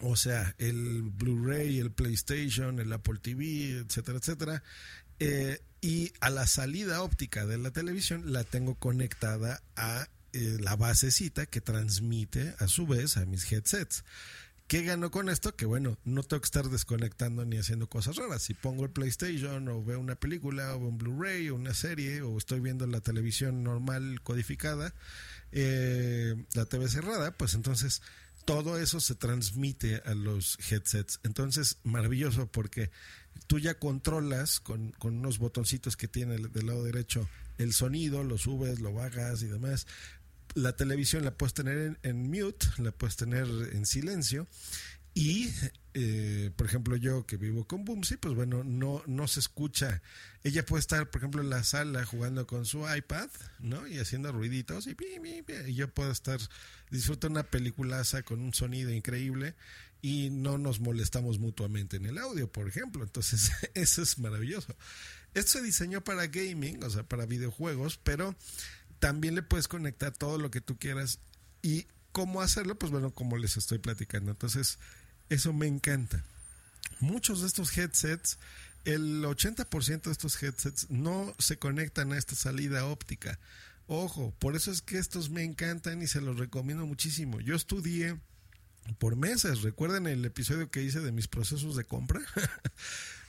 O 0.01 0.15
sea, 0.15 0.55
el 0.57 1.03
Blu-ray, 1.03 1.79
el 1.79 1.91
PlayStation, 1.91 2.79
el 2.79 2.91
Apple 2.93 3.19
TV, 3.21 3.79
etcétera, 3.79 4.17
etcétera. 4.17 4.63
Eh, 5.19 5.61
y 5.81 6.11
a 6.19 6.29
la 6.29 6.47
salida 6.47 7.01
óptica 7.03 7.45
de 7.45 7.57
la 7.57 7.71
televisión 7.71 8.33
la 8.33 8.43
tengo 8.43 8.75
conectada 8.75 9.61
a 9.75 10.07
eh, 10.33 10.57
la 10.59 10.75
basecita 10.75 11.45
que 11.45 11.61
transmite 11.61 12.55
a 12.59 12.67
su 12.67 12.87
vez 12.87 13.17
a 13.17 13.25
mis 13.25 13.51
headsets. 13.51 14.03
¿Qué 14.71 14.83
gano 14.83 15.11
con 15.11 15.27
esto? 15.27 15.53
Que 15.53 15.65
bueno, 15.65 15.97
no 16.05 16.23
tengo 16.23 16.39
que 16.39 16.45
estar 16.45 16.69
desconectando 16.69 17.43
ni 17.43 17.57
haciendo 17.57 17.89
cosas 17.89 18.15
raras. 18.15 18.43
Si 18.43 18.53
pongo 18.53 18.85
el 18.85 18.91
PlayStation 18.91 19.67
o 19.67 19.83
veo 19.83 19.99
una 19.99 20.15
película 20.15 20.73
o 20.75 20.77
un 20.77 20.97
Blu-ray 20.97 21.49
o 21.49 21.55
una 21.55 21.73
serie 21.73 22.21
o 22.21 22.37
estoy 22.37 22.61
viendo 22.61 22.87
la 22.87 23.01
televisión 23.01 23.63
normal 23.63 24.21
codificada, 24.23 24.93
eh, 25.51 26.41
la 26.53 26.63
TV 26.63 26.87
cerrada, 26.87 27.35
pues 27.35 27.53
entonces 27.53 28.01
todo 28.45 28.79
eso 28.79 29.01
se 29.01 29.15
transmite 29.15 30.01
a 30.05 30.13
los 30.13 30.57
headsets. 30.71 31.19
Entonces, 31.23 31.79
maravilloso 31.83 32.47
porque 32.49 32.91
tú 33.47 33.59
ya 33.59 33.77
controlas 33.77 34.61
con, 34.61 34.91
con 34.93 35.17
unos 35.17 35.37
botoncitos 35.37 35.97
que 35.97 36.07
tiene 36.07 36.37
del 36.37 36.65
lado 36.65 36.85
derecho 36.85 37.27
el 37.57 37.73
sonido, 37.73 38.23
lo 38.23 38.37
subes, 38.37 38.79
lo 38.79 38.93
bajas 38.93 39.41
y 39.43 39.47
demás 39.47 39.85
la 40.55 40.75
televisión 40.75 41.23
la 41.23 41.35
puedes 41.35 41.53
tener 41.53 41.99
en, 42.03 42.29
mute, 42.29 42.67
la 42.77 42.91
puedes 42.91 43.15
tener 43.15 43.47
en 43.73 43.85
silencio. 43.85 44.47
Y, 45.13 45.49
eh, 45.93 46.51
por 46.55 46.67
ejemplo, 46.67 46.95
yo 46.95 47.25
que 47.25 47.35
vivo 47.35 47.67
con 47.67 47.83
Boomsy, 47.83 48.15
pues 48.15 48.33
bueno, 48.33 48.63
no, 48.63 49.03
no 49.07 49.27
se 49.27 49.41
escucha. 49.41 50.01
Ella 50.43 50.65
puede 50.65 50.79
estar, 50.79 51.09
por 51.09 51.19
ejemplo, 51.19 51.41
en 51.41 51.49
la 51.49 51.63
sala 51.63 52.05
jugando 52.05 52.47
con 52.47 52.65
su 52.65 52.85
iPad, 52.89 53.29
¿no? 53.59 53.85
Y 53.87 53.99
haciendo 53.99 54.31
ruiditos 54.31 54.87
y, 54.87 54.95
y 55.67 55.73
yo 55.73 55.93
puedo 55.93 56.11
estar, 56.11 56.39
disfruto 56.89 57.27
una 57.27 57.43
peliculaza 57.43 58.23
con 58.23 58.39
un 58.39 58.53
sonido 58.53 58.91
increíble 58.91 59.55
y 60.01 60.29
no 60.31 60.57
nos 60.57 60.79
molestamos 60.79 61.39
mutuamente 61.39 61.97
en 61.97 62.05
el 62.05 62.17
audio, 62.17 62.51
por 62.51 62.67
ejemplo. 62.67 63.03
Entonces, 63.03 63.51
eso 63.73 64.01
es 64.01 64.17
maravilloso. 64.17 64.75
Esto 65.33 65.59
se 65.59 65.61
diseñó 65.61 66.03
para 66.03 66.27
gaming, 66.27 66.83
o 66.83 66.89
sea, 66.89 67.03
para 67.03 67.25
videojuegos, 67.25 67.99
pero 68.03 68.35
también 69.01 69.33
le 69.33 69.41
puedes 69.41 69.67
conectar 69.67 70.13
todo 70.13 70.37
lo 70.37 70.51
que 70.51 70.61
tú 70.61 70.77
quieras. 70.77 71.19
¿Y 71.63 71.87
cómo 72.11 72.41
hacerlo? 72.41 72.77
Pues 72.77 72.91
bueno, 72.91 73.11
como 73.11 73.35
les 73.35 73.57
estoy 73.57 73.79
platicando. 73.79 74.31
Entonces, 74.31 74.77
eso 75.27 75.51
me 75.53 75.65
encanta. 75.65 76.23
Muchos 76.99 77.41
de 77.41 77.47
estos 77.47 77.75
headsets, 77.75 78.37
el 78.85 79.23
80% 79.23 80.03
de 80.03 80.11
estos 80.11 80.41
headsets 80.41 80.89
no 80.91 81.33
se 81.39 81.57
conectan 81.57 82.13
a 82.13 82.17
esta 82.17 82.35
salida 82.35 82.85
óptica. 82.85 83.39
Ojo, 83.87 84.35
por 84.37 84.55
eso 84.55 84.71
es 84.71 84.83
que 84.83 84.99
estos 84.99 85.31
me 85.31 85.43
encantan 85.43 86.03
y 86.03 86.07
se 86.07 86.21
los 86.21 86.37
recomiendo 86.37 86.85
muchísimo. 86.85 87.41
Yo 87.41 87.55
estudié 87.55 88.19
por 88.99 89.15
meses. 89.15 89.63
¿Recuerden 89.63 90.05
el 90.05 90.23
episodio 90.25 90.69
que 90.69 90.83
hice 90.83 90.99
de 90.99 91.11
mis 91.11 91.27
procesos 91.27 91.75
de 91.75 91.85
compra? 91.85 92.21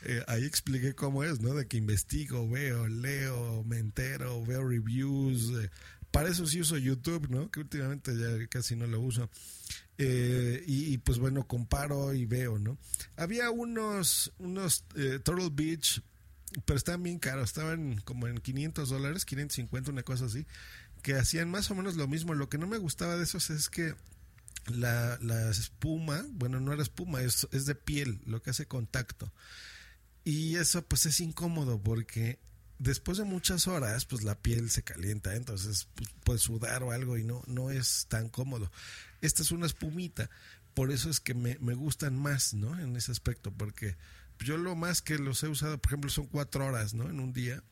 Eh, 0.05 0.25
ahí 0.27 0.45
expliqué 0.45 0.95
cómo 0.95 1.23
es, 1.23 1.41
¿no? 1.41 1.55
De 1.55 1.67
que 1.67 1.77
investigo, 1.77 2.49
veo, 2.49 2.89
leo, 2.89 3.63
me 3.65 3.79
entero, 3.79 4.45
veo 4.45 4.67
reviews. 4.67 5.53
Eh, 5.63 5.71
para 6.11 6.29
eso 6.29 6.47
sí 6.47 6.61
uso 6.61 6.77
YouTube, 6.77 7.29
¿no? 7.31 7.51
Que 7.51 7.61
últimamente 7.61 8.17
ya 8.17 8.47
casi 8.49 8.75
no 8.75 8.87
lo 8.87 9.01
uso. 9.01 9.31
Eh, 9.99 10.65
y, 10.67 10.99
pues 10.99 11.19
bueno, 11.19 11.47
comparo 11.47 12.13
y 12.13 12.27
veo, 12.27 12.59
¿no? 12.59 12.79
Había 13.17 13.51
unos, 13.51 14.33
unos 14.39 14.85
Turtle 15.25 15.51
Beach, 15.53 16.03
pero 16.65 16.77
estaban 16.77 17.03
bien 17.03 17.19
caros, 17.19 17.51
estaban 17.51 18.01
como 18.01 18.27
en 18.27 18.39
500 18.39 18.89
dólares, 18.89 19.25
550, 19.25 19.93
una 19.93 20.03
cosa 20.03 20.25
así, 20.27 20.47
que 21.03 21.15
hacían 21.15 21.51
más 21.51 21.71
o 21.71 21.75
menos 21.75 21.97
lo 21.97 22.09
mismo. 22.09 22.35
Lo 22.35 22.49
que 22.49 22.59
no 22.59 22.67
me 22.67 22.79
gustaba 22.79 23.17
de 23.17 23.23
esos 23.23 23.51
es 23.51 23.71
que 23.71 23.95
la, 24.67 25.19
la 25.21 25.51
espuma, 25.51 26.25
bueno, 26.33 26.61
no 26.61 26.73
era 26.73 26.83
espuma, 26.83 27.23
es, 27.23 27.47
es 27.53 27.67
de 27.67 27.75
piel, 27.75 28.21
lo 28.27 28.43
que 28.43 28.51
hace 28.51 28.67
contacto. 28.67 29.33
Y 30.25 30.57
eso 30.57 30.83
pues 30.83 31.07
es 31.07 31.21
incómodo 31.21 31.83
porque 31.83 32.39
después 32.79 33.19
de 33.19 33.25
muchas 33.25 33.67
horas 33.69 34.05
pues 34.05 34.23
la 34.23 34.41
piel 34.41 34.71
se 34.71 34.83
calienta, 34.83 35.35
entonces 35.35 35.89
pues, 36.25 36.43
sudar 36.43 36.83
o 36.83 36.93
algo 36.93 37.19
y 37.19 37.25
no, 37.25 37.43
no 37.47 37.71
es 37.71 38.07
tan 38.09 38.29
cómodo. 38.29 38.71
Esta 39.21 39.43
es 39.43 39.51
una 39.51 39.67
espumita, 39.67 40.31
por 40.75 40.91
eso 40.91 41.11
es 41.11 41.21
que 41.21 41.35
me, 41.35 41.59
me 41.61 41.75
gustan 41.75 42.17
más, 42.17 42.55
¿no? 42.55 42.79
En 42.79 42.97
ese 42.97 43.13
aspecto, 43.13 43.53
porque 43.53 43.97
yo 44.39 44.57
lo 44.57 44.75
más 44.75 45.03
que 45.03 45.19
los 45.19 45.43
he 45.43 45.49
usado, 45.49 45.79
por 45.79 45.91
ejemplo, 45.91 46.11
son 46.11 46.27
cuatro 46.27 46.67
horas, 46.67 46.95
¿no? 46.95 47.09
En 47.09 47.21
un 47.21 47.33
día. 47.33 47.63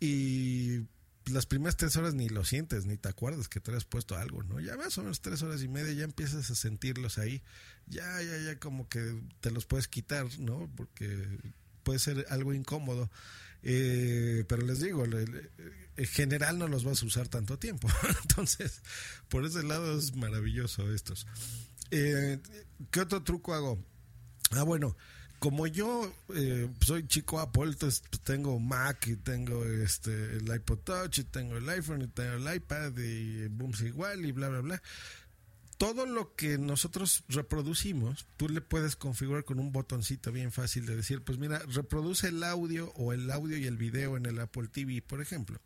Y 0.00 0.80
las 1.26 1.46
primeras 1.46 1.76
tres 1.76 1.96
horas 1.96 2.14
ni 2.14 2.28
lo 2.28 2.44
sientes, 2.44 2.86
ni 2.86 2.96
te 2.96 3.08
acuerdas 3.08 3.48
que 3.48 3.60
te 3.60 3.74
has 3.74 3.84
puesto 3.84 4.16
algo, 4.16 4.42
¿no? 4.42 4.60
Ya 4.60 4.76
más 4.76 4.98
o 4.98 5.02
menos 5.02 5.20
tres 5.20 5.42
horas 5.42 5.62
y 5.62 5.68
media 5.68 5.92
ya 5.92 6.04
empiezas 6.04 6.50
a 6.50 6.54
sentirlos 6.54 7.18
ahí. 7.18 7.42
Ya, 7.86 8.20
ya, 8.22 8.38
ya 8.38 8.58
como 8.58 8.88
que 8.88 9.22
te 9.40 9.50
los 9.50 9.66
puedes 9.66 9.86
quitar, 9.86 10.26
¿no? 10.38 10.70
Porque 10.74 11.38
puede 11.82 11.98
ser 11.98 12.26
algo 12.30 12.54
incómodo. 12.54 13.10
Eh, 13.62 14.44
pero 14.48 14.62
les 14.62 14.80
digo, 14.80 15.04
en 15.04 16.06
general 16.06 16.58
no 16.58 16.68
los 16.68 16.84
vas 16.84 17.02
a 17.02 17.06
usar 17.06 17.28
tanto 17.28 17.58
tiempo. 17.58 17.88
Entonces, 18.22 18.82
por 19.28 19.44
ese 19.44 19.62
lado 19.62 19.98
es 19.98 20.14
maravilloso 20.16 20.92
estos. 20.92 21.26
Eh, 21.90 22.38
¿Qué 22.90 23.00
otro 23.00 23.22
truco 23.22 23.54
hago? 23.54 23.78
Ah, 24.52 24.62
bueno, 24.64 24.96
como 25.38 25.66
yo 25.66 26.12
eh, 26.34 26.70
soy 26.80 27.06
chico 27.06 27.40
Apple, 27.40 27.72
entonces 27.72 28.02
tengo 28.22 28.60
Mac 28.60 29.08
y 29.08 29.16
tengo 29.16 29.64
este 29.64 30.36
el 30.36 30.54
iPod 30.54 30.78
Touch 30.78 31.18
y 31.18 31.24
tengo 31.24 31.56
el 31.56 31.68
iPhone 31.68 32.02
y 32.02 32.06
tengo 32.06 32.34
el 32.34 32.54
iPad 32.54 32.96
y 32.96 33.48
Booms 33.48 33.80
igual 33.80 34.24
y 34.24 34.30
bla, 34.30 34.48
bla, 34.48 34.60
bla 34.60 34.82
todo 35.82 36.06
lo 36.06 36.36
que 36.36 36.58
nosotros 36.58 37.24
reproducimos, 37.26 38.28
tú 38.36 38.48
le 38.48 38.60
puedes 38.60 38.94
configurar 38.94 39.44
con 39.44 39.58
un 39.58 39.72
botoncito 39.72 40.30
bien 40.30 40.52
fácil 40.52 40.86
de 40.86 40.94
decir, 40.94 41.24
pues 41.24 41.38
mira, 41.38 41.58
reproduce 41.66 42.28
el 42.28 42.44
audio 42.44 42.92
o 42.94 43.12
el 43.12 43.28
audio 43.32 43.56
y 43.56 43.66
el 43.66 43.76
video 43.76 44.16
en 44.16 44.26
el 44.26 44.38
Apple 44.38 44.68
TV, 44.68 45.02
por 45.02 45.20
ejemplo. 45.20 45.60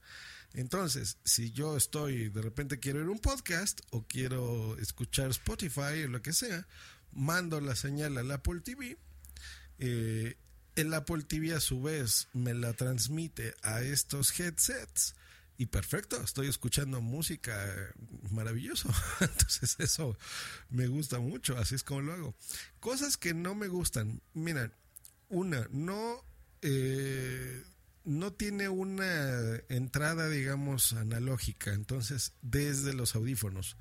Entonces, 0.55 1.19
si 1.25 1.53
yo 1.53 1.77
estoy, 1.77 2.31
de 2.31 2.41
repente 2.41 2.79
quiero 2.79 3.03
ir 3.03 3.09
a 3.09 3.11
un 3.11 3.19
podcast 3.19 3.83
o 3.91 4.07
quiero 4.07 4.79
escuchar 4.79 5.29
Spotify 5.29 6.05
o 6.07 6.09
lo 6.09 6.23
que 6.23 6.33
sea, 6.33 6.67
mando 7.13 7.61
la 7.61 7.77
señal 7.77 8.17
al 8.17 8.31
Apple 8.31 8.61
TV. 8.61 8.97
Eh, 9.79 10.39
el 10.77 10.95
Apple 10.95 11.25
TV 11.25 11.53
a 11.53 11.61
su 11.61 11.83
vez 11.83 12.29
me 12.33 12.55
la 12.55 12.73
transmite 12.73 13.55
a 13.61 13.83
estos 13.83 14.41
headsets 14.41 15.15
y 15.59 15.67
perfecto, 15.67 16.21
estoy 16.23 16.49
escuchando 16.49 17.01
música 17.01 17.57
maravilloso. 18.31 18.91
Entonces 19.21 19.77
eso 19.79 20.17
me 20.71 20.87
gusta 20.87 21.19
mucho, 21.19 21.57
así 21.57 21.75
es 21.75 21.83
como 21.83 22.03
lo 22.03 22.13
hago. 22.13 22.35
Cosas 22.81 23.17
que 23.17 23.35
no 23.35 23.55
me 23.55 23.69
gustan, 23.69 24.21
miren, 24.35 24.73
una, 25.29 25.67
no, 25.71 26.25
eh, 26.63 27.63
no 28.05 28.33
tiene 28.33 28.69
una 28.69 29.57
entrada, 29.69 30.29
digamos, 30.29 30.93
analógica, 30.93 31.73
entonces 31.73 32.35
desde 32.43 32.93
los 32.93 33.15
audífonos. 33.15 33.77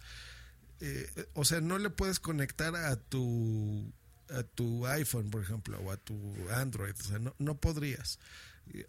Eh, 0.79 1.29
o 1.33 1.45
sea, 1.45 1.61
no 1.61 1.77
le 1.77 1.89
puedes 1.89 2.19
conectar 2.19 2.75
a 2.75 2.95
tu 2.97 3.93
a 4.29 4.41
tu 4.41 4.87
iPhone, 4.87 5.29
por 5.29 5.43
ejemplo, 5.43 5.79
o 5.79 5.91
a 5.91 5.97
tu 5.97 6.17
Android, 6.51 6.95
o 6.99 7.03
sea, 7.03 7.19
no, 7.19 7.35
no 7.37 7.59
podrías 7.59 8.19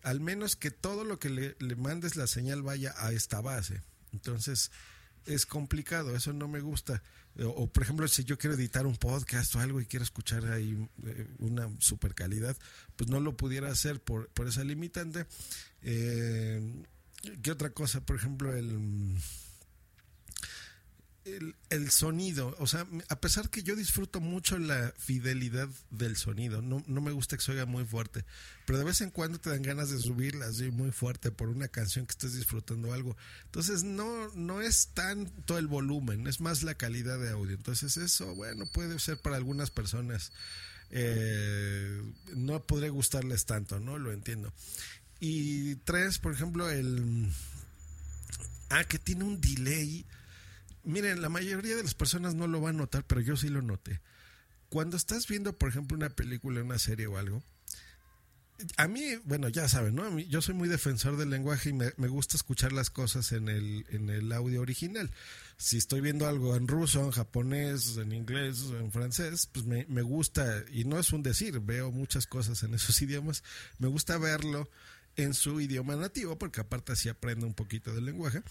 al 0.02 0.21
menos 0.21 0.56
que 0.56 0.71
todo 0.71 1.04
lo 1.04 1.18
que 1.18 1.30
le, 1.30 1.76
mandes 1.76 2.16
la 2.16 2.26
señal 2.26 2.62
vaya 2.62 2.95
a 2.97 3.12
esta 3.12 3.40
base. 3.40 3.83
Entonces, 4.12 4.71
es 5.25 5.47
complicado, 5.47 6.14
eso 6.14 6.33
no 6.33 6.49
me 6.49 6.61
gusta. 6.61 7.02
O, 7.38 7.66
por 7.66 7.83
ejemplo, 7.83 8.09
si 8.09 8.25
yo 8.25 8.38
quiero 8.38 8.56
editar 8.56 8.87
un 8.87 8.97
podcast 8.97 9.54
o 9.54 9.61
algo 9.61 9.80
y 9.80 9.87
quiero 9.87 10.04
escuchar 10.04 10.47
ahí 10.47 10.88
eh, 11.04 11.26
una 11.38 11.68
super 11.80 12.14
calidad, 12.14 12.56
pues 12.97 13.11
no 13.11 13.21
lo 13.21 13.37
pudiera 13.37 13.71
hacer 13.71 14.00
por, 14.00 14.28
por 14.28 14.49
esa 14.49 14.64
limitante. 14.64 15.26
Eh, 15.83 16.85
¿Qué 17.42 17.50
otra 17.50 17.71
cosa? 17.71 18.00
Por 18.00 18.16
ejemplo, 18.16 18.54
el 18.54 19.18
el, 21.71 21.90
sonido, 21.90 22.54
o 22.59 22.66
sea, 22.66 22.87
a 23.09 23.21
pesar 23.21 23.50
que 23.50 23.62
yo 23.62 23.75
disfruto 23.75 24.21
mucho 24.21 24.59
la 24.59 24.92
fidelidad 24.97 25.68
del 25.90 26.16
sonido, 26.16 26.62
no, 26.62 26.85
no, 26.87 27.00
me 27.00 27.11
gusta 27.11 27.37
que 27.37 27.42
se 27.42 27.52
oiga 27.52 27.66
muy 27.66 27.85
fuerte, 27.85 28.25
pero 28.64 28.78
de 28.78 28.85
vez 28.85 29.00
en 29.00 29.11
cuando 29.11 29.40
te 29.40 29.50
dan 29.50 29.62
ganas 29.62 29.90
de 29.90 29.99
subirla 29.99 30.47
así 30.47 30.71
muy 30.71 30.92
fuerte 30.92 31.30
por 31.33 31.49
una 31.49 31.68
canción 31.68 32.06
que 32.06 32.12
estés 32.12 32.35
disfrutando 32.35 32.92
algo. 32.92 33.16
Entonces 33.47 33.83
no, 33.83 34.28
no 34.35 34.61
es 34.61 34.88
tanto 34.95 35.59
el 35.59 35.66
volumen, 35.66 36.26
es 36.26 36.40
más 36.40 36.62
la 36.62 36.75
calidad 36.75 37.18
de 37.18 37.30
audio. 37.30 37.56
Entonces 37.56 37.97
eso, 37.97 38.35
bueno, 38.35 38.66
puede 38.66 38.99
ser 38.99 39.18
para 39.18 39.37
algunas 39.37 39.71
personas, 39.71 40.33
eh, 40.90 42.02
no 42.37 42.64
podría 42.64 42.90
gustarles 42.90 43.47
tanto, 43.47 43.80
¿no? 43.80 43.99
Lo 43.99 44.12
entiendo. 44.12 44.52
Y 45.18 45.76
tres, 45.76 46.18
por 46.18 46.33
ejemplo, 46.33 46.71
el... 46.71 47.28
Ah, 48.68 48.85
que 48.85 48.99
tiene 48.99 49.25
un 49.25 49.40
delay 49.40 50.04
Miren, 50.87 51.21
la 51.21 51.28
mayoría 51.28 51.75
de 51.75 51.83
las 51.83 51.95
personas 51.95 52.37
no 52.37 52.47
lo 52.47 52.61
van 52.61 52.76
a 52.76 52.78
notar, 52.78 53.05
pero 53.05 53.21
yo 53.21 53.37
sí 53.37 53.49
lo 53.49 53.61
noté. 53.61 54.00
Cuando 54.69 54.97
estás 54.97 55.26
viendo, 55.26 55.52
por 55.52 55.69
ejemplo, 55.69 55.97
una 55.97 56.11
película, 56.11 56.62
una 56.62 56.78
serie 56.78 57.09
o 57.09 57.19
algo, 57.19 57.43
a 58.76 58.87
mí, 58.87 59.02
bueno, 59.25 59.49
ya 59.49 59.69
saben, 59.69 59.97
¿no? 59.97 60.16
Yo 60.21 60.40
soy 60.40 60.55
muy 60.55 60.69
defensor 60.69 61.16
del 61.16 61.31
lenguaje 61.31 61.71
y 61.71 61.73
me, 61.73 61.90
gusta 62.09 62.37
escuchar 62.37 62.73
las 62.73 62.88
cosas 62.88 63.33
en 63.33 63.49
el, 63.49 63.85
en 63.90 64.09
el 64.11 64.31
audio 64.31 64.61
original. 64.61 65.11
Si 65.57 65.76
estoy 65.76 66.00
viendo 66.00 66.28
algo 66.28 66.55
en 66.55 66.69
ruso, 66.69 67.05
en 67.05 67.11
japonés, 67.11 67.97
en 67.97 68.12
inglés, 68.12 68.62
en 68.71 68.93
francés, 68.93 69.49
pues 69.52 69.66
me, 69.66 69.87
me 69.88 70.02
gusta, 70.02 70.64
y 70.71 70.85
no 70.85 71.00
es 71.00 71.12
un 71.12 71.25
decir, 71.25 71.59
veo 71.59 71.90
muchas 71.90 72.28
cosas 72.28 72.62
en 72.62 72.75
esos 72.76 73.02
idiomas, 73.02 73.43
me 73.78 73.88
gusta 73.88 74.19
verlo 74.19 74.71
en 75.16 75.35
su 75.35 75.61
idioma 75.61 75.97
nativo, 75.97 76.38
porque 76.38 76.61
aparte 76.61 76.93
así 76.93 77.09
aprendo 77.09 77.45
un 77.47 77.55
poquito 77.55 77.93
del 77.93 78.05
lenguaje. 78.05 78.43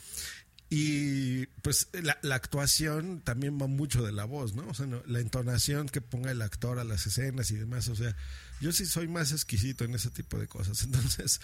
Y 0.70 1.46
pues 1.62 1.90
la, 1.94 2.18
actuación 2.36 3.22
también 3.22 3.60
va 3.62 3.68
mucho 3.68 4.04
de 4.04 4.12
la 4.12 4.26
voz, 4.26 4.56
¿no? 4.56 4.68
O 4.68 4.74
sea, 4.74 4.88
no- 4.88 5.04
la 5.06 5.20
entonación 5.20 5.88
que 5.88 6.02
ponga 6.02 6.32
el 6.32 6.42
actor 6.42 6.80
a 6.80 6.84
las 6.84 7.06
escenas 7.06 7.52
y 7.52 7.56
demás. 7.56 7.88
O 7.90 7.96
sea, 7.96 8.16
yo 8.62 8.72
sí 8.72 8.86
soy 8.86 9.08
más 9.08 9.32
exquisito 9.32 9.86
en 9.86 9.94
ese 9.94 10.10
tipo 10.10 10.40
de 10.40 10.48
cosas. 10.48 10.82
Entonces, 10.84 11.40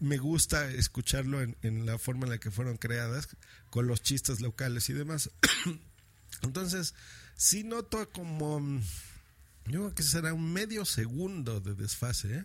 me 0.00 0.16
gusta 0.16 0.70
escucharlo 0.70 1.42
en, 1.42 1.56
en 1.62 1.84
la 1.84 1.98
forma 1.98 2.24
en 2.24 2.30
la 2.30 2.38
que 2.38 2.50
fueron 2.50 2.78
creadas, 2.78 3.28
con 3.68 3.86
los 3.86 4.02
chistes 4.02 4.40
locales 4.40 4.88
y 4.88 4.94
demás. 4.94 5.30
Entonces, 6.42 6.94
sí 7.36 7.64
noto 7.64 8.08
como, 8.10 8.60
yo 9.66 9.80
creo 9.80 9.94
que 9.94 10.02
será 10.02 10.32
un 10.32 10.52
medio 10.52 10.84
segundo 10.84 11.60
de 11.60 11.74
desfase, 11.74 12.34
¿eh? 12.34 12.44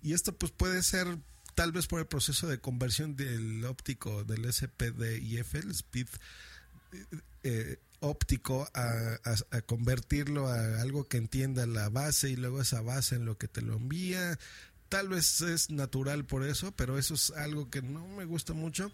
Y 0.00 0.14
esto 0.14 0.36
pues 0.36 0.50
puede 0.50 0.82
ser 0.82 1.18
tal 1.54 1.72
vez 1.72 1.86
por 1.86 2.00
el 2.00 2.06
proceso 2.06 2.46
de 2.48 2.58
conversión 2.58 3.16
del 3.16 3.64
óptico 3.64 4.24
del 4.24 4.52
SPDIF, 4.52 5.54
el 5.54 5.70
speed 5.72 6.08
eh, 7.44 7.78
óptico, 8.00 8.68
a, 8.74 9.18
a- 9.24 9.56
a 9.56 9.60
convertirlo 9.62 10.48
a 10.48 10.80
algo 10.80 11.08
que 11.08 11.16
entienda 11.16 11.66
la 11.66 11.88
base 11.88 12.30
y 12.30 12.36
luego 12.36 12.60
esa 12.60 12.80
base 12.80 13.16
en 13.16 13.24
lo 13.24 13.38
que 13.38 13.48
te 13.48 13.62
lo 13.62 13.76
envía. 13.76 14.38
Tal 14.88 15.08
vez 15.08 15.40
es 15.40 15.70
natural 15.70 16.26
por 16.26 16.44
eso, 16.44 16.72
pero 16.72 16.98
eso 16.98 17.14
es 17.14 17.30
algo 17.30 17.70
que 17.70 17.80
no 17.80 18.06
me 18.08 18.24
gusta 18.26 18.52
mucho. 18.52 18.92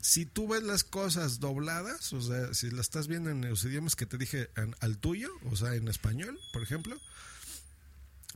Si 0.00 0.24
tú 0.26 0.46
ves 0.48 0.62
las 0.62 0.84
cosas 0.84 1.40
dobladas, 1.40 2.12
o 2.12 2.20
sea, 2.20 2.54
si 2.54 2.70
las 2.70 2.86
estás 2.86 3.08
viendo 3.08 3.30
en 3.30 3.48
los 3.48 3.64
idiomas 3.64 3.96
que 3.96 4.06
te 4.06 4.18
dije 4.18 4.50
en- 4.56 4.76
al 4.80 4.98
tuyo, 4.98 5.30
o 5.50 5.56
sea, 5.56 5.74
en 5.74 5.88
español, 5.88 6.38
por 6.52 6.62
ejemplo, 6.62 6.96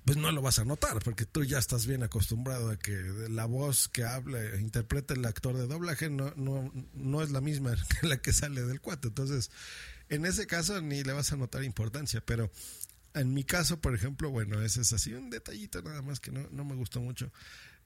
pues 0.07 0.19
no 0.19 0.31
lo 0.31 0.41
vas 0.41 0.61
a 0.61 0.65
notar, 0.65 1.01
porque 1.01 1.27
tú 1.27 1.43
ya 1.43 1.59
estás 1.59 1.85
bien 1.85 2.05
acostumbrado 2.05 2.71
a 2.71 2.79
que 2.79 2.95
la 3.29 3.45
voz 3.45 3.89
que 3.89 4.05
habla, 4.05 4.39
interpreta 4.61 5.15
el 5.15 5.25
actor 5.25 5.57
de 5.57 5.67
doblaje, 5.67 6.09
no, 6.11 6.33
no, 6.37 6.73
no 6.95 7.23
es 7.23 7.33
la 7.33 7.41
misma 7.41 7.75
que 8.01 8.07
la 8.07 8.17
que 8.19 8.33
sale 8.33 8.63
del 8.63 8.81
cuate. 8.81 9.09
Entonces, 9.09 9.51
en 10.09 10.25
ese 10.25 10.47
caso 10.47 10.81
ni 10.81 11.03
le 11.03 11.13
vas 11.13 11.33
a 11.33 11.37
notar 11.37 11.65
importancia, 11.65 12.23
pero 12.25 12.53
en 13.15 13.35
mi 13.35 13.43
caso, 13.43 13.81
por 13.81 13.97
ejemplo, 13.97 14.31
bueno, 14.31 14.63
ese 14.63 14.83
es 14.83 14.93
así 14.93 15.13
un 15.13 15.29
detallito 15.29 15.83
nada 15.83 16.03
más 16.03 16.21
que 16.21 16.31
no, 16.31 16.47
no 16.53 16.65
me 16.65 16.77
gustó 16.77 17.01
mucho. 17.01 17.33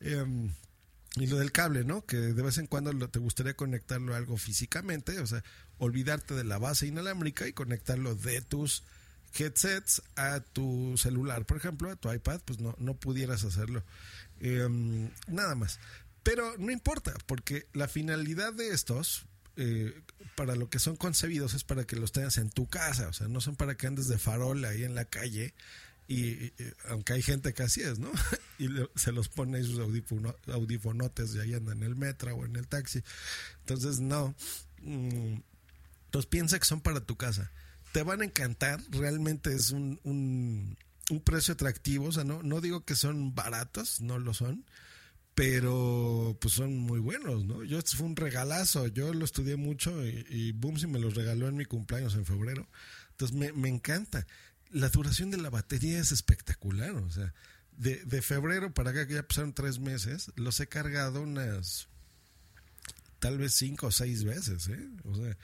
Em, 0.00 0.52
y 1.16 1.26
lo 1.26 1.38
del 1.38 1.52
cable, 1.52 1.84
¿no? 1.84 2.04
Que 2.04 2.18
de 2.18 2.42
vez 2.42 2.58
en 2.58 2.66
cuando 2.66 2.92
te 3.08 3.18
gustaría 3.18 3.54
conectarlo 3.54 4.12
a 4.12 4.18
algo 4.18 4.36
físicamente, 4.36 5.18
o 5.20 5.26
sea, 5.26 5.42
olvidarte 5.78 6.34
de 6.34 6.44
la 6.44 6.58
base 6.58 6.86
inalámbrica 6.86 7.48
y 7.48 7.54
conectarlo 7.54 8.14
de 8.14 8.42
tus 8.42 8.84
headsets 9.38 10.02
a 10.16 10.40
tu 10.40 10.96
celular, 10.98 11.44
por 11.46 11.56
ejemplo, 11.56 11.90
a 11.90 11.96
tu 11.96 12.12
iPad, 12.12 12.40
pues 12.44 12.60
no, 12.60 12.74
no 12.78 12.94
pudieras 12.94 13.44
hacerlo. 13.44 13.84
Em, 14.40 15.10
nada 15.28 15.54
más. 15.54 15.78
Pero 16.22 16.56
no 16.58 16.70
importa, 16.70 17.14
porque 17.26 17.66
la 17.72 17.88
finalidad 17.88 18.52
de 18.52 18.70
estos, 18.70 19.26
eh, 19.56 19.94
para 20.36 20.54
lo 20.54 20.68
que 20.68 20.78
son 20.78 20.96
concebidos, 20.96 21.54
es 21.54 21.64
para 21.64 21.84
que 21.84 21.96
los 21.96 22.12
tengas 22.12 22.36
en 22.38 22.50
tu 22.50 22.66
casa, 22.68 23.08
o 23.08 23.12
sea, 23.12 23.28
no 23.28 23.40
son 23.40 23.56
para 23.56 23.76
que 23.76 23.86
andes 23.86 24.08
de 24.08 24.18
farol 24.18 24.64
ahí 24.64 24.84
en 24.84 24.94
la 24.94 25.04
calle. 25.04 25.54
Y, 26.08 26.22
y- 26.24 26.52
aunque 26.88 27.12
hay 27.12 27.22
gente 27.22 27.52
que 27.54 27.62
así 27.62 27.82
es, 27.82 27.98
¿no? 27.98 28.10
Y 28.58 28.68
se 28.96 29.12
los 29.12 29.28
pone 29.30 29.62
sus 29.62 29.78
audífono- 29.78 30.34
audifonotes 30.52 31.34
y 31.34 31.38
ahí 31.40 31.54
anda 31.54 31.72
en 31.72 31.82
el 31.82 31.96
metro 31.96 32.34
o 32.34 32.44
en 32.44 32.56
el 32.56 32.66
taxi. 32.68 33.02
Entonces, 33.60 34.00
no. 34.00 34.34
Mm, 34.82 35.36
entonces 36.06 36.28
piensa 36.28 36.58
que 36.58 36.66
son 36.66 36.80
para 36.82 37.00
tu 37.00 37.16
casa. 37.16 37.50
Te 37.92 38.02
van 38.02 38.22
a 38.22 38.24
encantar, 38.24 38.80
realmente 38.90 39.52
es 39.54 39.70
un, 39.70 39.98
un, 40.04 40.76
precio 41.24 41.54
atractivo, 41.54 42.06
o 42.06 42.12
sea, 42.12 42.24
no, 42.24 42.42
no 42.42 42.60
digo 42.60 42.84
que 42.84 42.94
son 42.94 43.34
baratos, 43.34 44.00
no 44.00 44.18
lo 44.18 44.32
son, 44.32 44.64
pero 45.34 46.38
pues 46.40 46.54
son 46.54 46.78
muy 46.78 47.00
buenos, 47.00 47.44
¿no? 47.44 47.64
Yo 47.64 47.78
este 47.78 47.96
fue 47.96 48.06
un 48.06 48.16
regalazo, 48.16 48.86
yo 48.86 49.12
lo 49.12 49.24
estudié 49.24 49.56
mucho 49.56 50.06
y, 50.06 50.24
y 50.28 50.52
Boomsy 50.52 50.86
me 50.86 51.00
los 51.00 51.14
regaló 51.14 51.48
en 51.48 51.56
mi 51.56 51.64
cumpleaños 51.64 52.14
en 52.14 52.26
febrero, 52.26 52.68
entonces 53.10 53.36
me, 53.36 53.52
me 53.52 53.68
encanta. 53.68 54.26
La 54.70 54.88
duración 54.88 55.32
de 55.32 55.38
la 55.38 55.50
batería 55.50 55.98
es 55.98 56.12
espectacular, 56.12 56.92
o 56.92 57.10
sea, 57.10 57.34
de, 57.72 58.04
de 58.04 58.22
febrero 58.22 58.72
para 58.72 58.90
acá 58.90 59.08
que 59.08 59.14
ya 59.14 59.26
pasaron 59.26 59.52
tres 59.52 59.80
meses, 59.80 60.30
los 60.36 60.60
he 60.60 60.68
cargado 60.68 61.22
unas 61.22 61.88
tal 63.20 63.38
vez 63.38 63.54
cinco 63.54 63.88
o 63.88 63.90
seis 63.92 64.24
veces, 64.24 64.68
¿eh? 64.68 64.88
O 65.04 65.14
sea, 65.14 65.36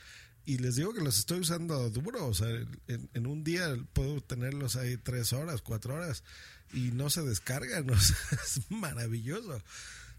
y 0.47 0.59
les 0.59 0.77
digo 0.77 0.95
que 0.95 1.03
los 1.03 1.19
estoy 1.19 1.41
usando 1.41 1.91
duro, 1.91 2.29
o 2.29 2.33
sea, 2.33 2.49
en, 2.87 3.27
un 3.27 3.43
día 3.43 3.77
puedo 3.93 4.21
tenerlos 4.21 4.77
ahí 4.77 4.97
tres 4.97 5.33
horas, 5.33 5.61
cuatro 5.61 5.97
horas 5.97 6.23
y 6.73 6.93
no 6.93 7.11
se 7.11 7.23
descargan, 7.23 7.91
o 7.91 7.99
sea, 7.99 8.17
es 8.33 8.71
maravilloso. 8.71 9.61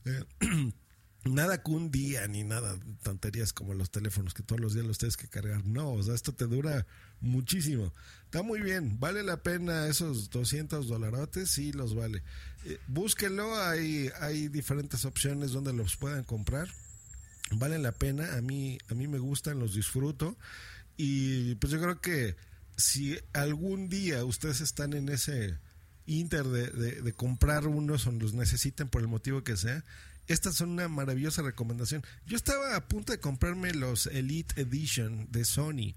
Eh, 0.03 0.25
nada 1.23 1.63
que 1.63 1.71
un 1.71 1.91
día 1.91 2.27
ni 2.27 2.43
nada, 2.43 2.77
tonterías 3.03 3.53
como 3.53 3.73
los 3.73 3.89
teléfonos 3.89 4.33
que 4.33 4.43
todos 4.43 4.59
los 4.59 4.73
días 4.73 4.85
los 4.85 4.97
tienes 4.97 5.15
que 5.15 5.29
cargar, 5.29 5.65
no, 5.65 5.93
o 5.93 6.03
sea, 6.03 6.13
esto 6.13 6.33
te 6.33 6.45
dura 6.45 6.85
muchísimo. 7.21 7.93
Está 8.25 8.43
muy 8.43 8.59
bien, 8.59 8.99
vale 8.99 9.23
la 9.23 9.41
pena 9.41 9.87
esos 9.87 10.29
200 10.29 10.89
dolarotes, 10.89 11.49
sí 11.49 11.71
los 11.71 11.95
vale. 11.95 12.21
Eh, 12.65 12.77
búsquenlo, 12.87 13.55
hay, 13.61 14.11
hay 14.19 14.49
diferentes 14.49 15.05
opciones 15.05 15.51
donde 15.51 15.71
los 15.71 15.95
puedan 15.95 16.25
comprar 16.25 16.67
valen 17.51 17.83
la 17.83 17.91
pena, 17.93 18.35
a 18.35 18.41
mí, 18.41 18.77
a 18.89 18.93
mí 18.93 19.07
me 19.07 19.19
gustan, 19.19 19.59
los 19.59 19.73
disfruto 19.73 20.37
y 20.97 21.55
pues 21.55 21.71
yo 21.71 21.79
creo 21.81 22.01
que 22.01 22.35
si 22.75 23.17
algún 23.33 23.89
día 23.89 24.23
ustedes 24.25 24.61
están 24.61 24.93
en 24.93 25.09
ese 25.09 25.57
inter 26.05 26.45
de, 26.45 26.67
de- 27.01 27.13
comprar 27.13 27.67
unos 27.67 28.07
o 28.07 28.11
los 28.11 28.33
necesiten 28.33 28.87
por 28.87 29.01
el 29.01 29.07
motivo 29.07 29.43
que 29.43 29.57
sea, 29.57 29.83
estas 30.27 30.55
son 30.55 30.69
una 30.71 30.87
maravillosa 30.87 31.41
recomendación. 31.41 32.03
Yo 32.25 32.35
estaba 32.35 32.75
a 32.75 32.87
punto 32.87 33.13
de 33.13 33.19
comprarme 33.19 33.73
los 33.73 34.07
Elite 34.07 34.61
Edition 34.61 35.27
de 35.31 35.45
Sony. 35.45 35.95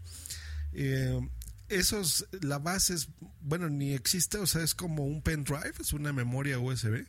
Eh, 0.72 1.20
esos, 1.68 2.26
la 2.40 2.58
base 2.58 2.94
es, 2.94 3.08
bueno, 3.40 3.68
ni 3.68 3.92
existe, 3.92 4.38
o 4.38 4.46
sea, 4.46 4.62
es 4.62 4.74
como 4.74 5.04
un 5.04 5.22
pendrive, 5.22 5.72
es 5.80 5.92
una 5.92 6.12
memoria 6.12 6.58
USB 6.58 7.06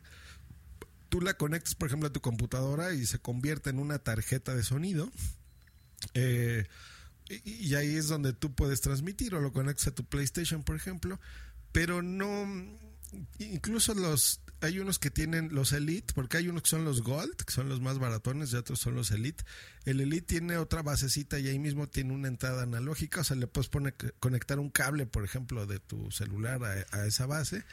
tú 1.11 1.19
la 1.19 1.33
conectas, 1.33 1.75
por 1.75 1.89
ejemplo, 1.89 2.07
a 2.07 2.13
tu 2.13 2.21
computadora 2.21 2.93
y 2.93 3.05
se 3.05 3.19
convierte 3.19 3.69
en 3.69 3.79
una 3.79 3.99
tarjeta 3.99 4.55
de 4.55 4.63
sonido. 4.63 5.11
Eh, 6.13 6.65
y, 7.27 7.75
ahí 7.75 7.95
es 7.97 8.07
donde 8.07 8.31
tú 8.31 8.55
puedes 8.55 8.79
transmitir 8.79 9.35
o 9.35 9.41
lo 9.41 9.51
conectas 9.51 9.87
a 9.87 9.91
tu 9.91 10.05
PlayStation, 10.05 10.63
por 10.63 10.77
ejemplo. 10.77 11.19
Pero 11.73 12.01
no, 12.01 12.47
incluso 13.39 13.93
los, 13.93 14.39
hay 14.61 14.79
unos 14.79 14.99
que 14.99 15.11
tienen 15.11 15.53
los 15.53 15.73
Elite, 15.73 16.13
porque 16.13 16.37
hay 16.37 16.47
unos 16.47 16.63
que 16.63 16.69
son 16.69 16.85
los 16.85 17.03
Gold, 17.03 17.35
que 17.35 17.51
son 17.51 17.67
los 17.67 17.81
más 17.81 17.99
baratones, 17.99 18.53
y 18.53 18.55
otros 18.55 18.79
son 18.79 18.95
los 18.95 19.11
Elite. 19.11 19.43
El 19.83 19.99
Elite 19.99 20.27
tiene 20.27 20.55
otra 20.55 20.81
basecita 20.81 21.39
y 21.39 21.49
ahí 21.49 21.59
mismo 21.59 21.89
tiene 21.89 22.13
una 22.13 22.29
entrada 22.29 22.63
analógica, 22.63 23.19
o 23.19 23.23
sea, 23.25 23.35
le 23.35 23.47
puedes 23.47 23.67
poner, 23.67 23.95
conectar 24.21 24.59
un 24.59 24.69
cable, 24.69 25.05
por 25.07 25.25
ejemplo, 25.25 25.65
de 25.65 25.79
tu 25.79 26.09
celular 26.09 26.63
a, 26.63 26.97
a 26.97 27.05
esa 27.05 27.25
base 27.25 27.65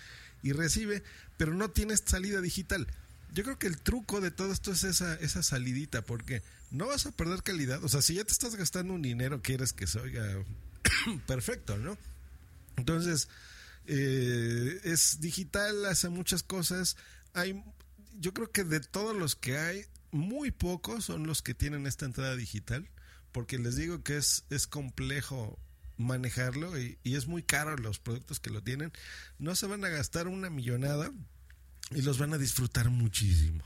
y 0.42 0.50
recibe, 0.50 1.04
pero 1.36 1.54
no 1.54 1.70
tienes 1.70 2.02
salida 2.04 2.40
digital. 2.40 2.88
Yo 3.34 3.44
creo 3.44 3.58
que 3.58 3.66
el 3.66 3.78
truco 3.78 4.20
de 4.20 4.30
todo 4.30 4.52
esto 4.52 4.72
es 4.72 4.84
esa, 4.84 5.14
esa 5.16 5.42
salidita, 5.42 6.02
porque 6.02 6.42
no 6.70 6.86
vas 6.86 7.06
a 7.06 7.12
perder 7.12 7.42
calidad. 7.42 7.82
O 7.84 7.88
sea, 7.88 8.02
si 8.02 8.14
ya 8.14 8.24
te 8.24 8.32
estás 8.32 8.56
gastando 8.56 8.94
un 8.94 9.02
dinero, 9.02 9.42
quieres 9.42 9.72
que 9.72 9.86
se 9.86 10.00
oiga 10.00 10.24
perfecto, 11.26 11.76
¿no? 11.76 11.98
Entonces, 12.76 13.28
eh, 13.86 14.80
es 14.84 15.20
digital, 15.20 15.84
hace 15.86 16.08
muchas 16.08 16.42
cosas. 16.42 16.96
Hay, 17.34 17.62
yo 18.18 18.32
creo 18.32 18.50
que 18.50 18.64
de 18.64 18.80
todos 18.80 19.16
los 19.16 19.36
que 19.36 19.58
hay, 19.58 19.84
muy 20.10 20.50
pocos 20.50 21.04
son 21.04 21.26
los 21.26 21.42
que 21.42 21.54
tienen 21.54 21.86
esta 21.86 22.06
entrada 22.06 22.34
digital, 22.34 22.88
porque 23.32 23.58
les 23.58 23.76
digo 23.76 24.02
que 24.02 24.16
es, 24.16 24.44
es 24.50 24.66
complejo 24.66 25.58
manejarlo 25.96 26.80
y, 26.80 26.98
y 27.02 27.16
es 27.16 27.26
muy 27.26 27.42
caro 27.42 27.76
los 27.76 27.98
productos 27.98 28.40
que 28.40 28.50
lo 28.50 28.62
tienen. 28.62 28.92
No 29.38 29.54
se 29.54 29.66
van 29.66 29.84
a 29.84 29.88
gastar 29.88 30.28
una 30.28 30.48
millonada 30.48 31.12
y 31.90 32.02
los 32.02 32.18
van 32.18 32.34
a 32.34 32.38
disfrutar 32.38 32.90
muchísimo. 32.90 33.64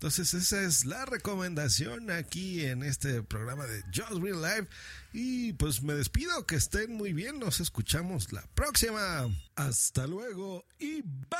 Entonces 0.00 0.32
esa 0.32 0.62
es 0.62 0.86
la 0.86 1.04
recomendación 1.04 2.10
aquí 2.10 2.64
en 2.64 2.82
este 2.82 3.22
programa 3.22 3.66
de 3.66 3.82
Just 3.94 4.22
Real 4.22 4.40
Life. 4.40 4.68
Y 5.12 5.52
pues 5.52 5.82
me 5.82 5.92
despido, 5.92 6.46
que 6.46 6.56
estén 6.56 6.94
muy 6.94 7.12
bien, 7.12 7.38
nos 7.38 7.60
escuchamos 7.60 8.32
la 8.32 8.42
próxima. 8.54 9.28
Hasta 9.56 10.06
luego 10.06 10.64
y 10.78 11.02
bye. 11.02 11.30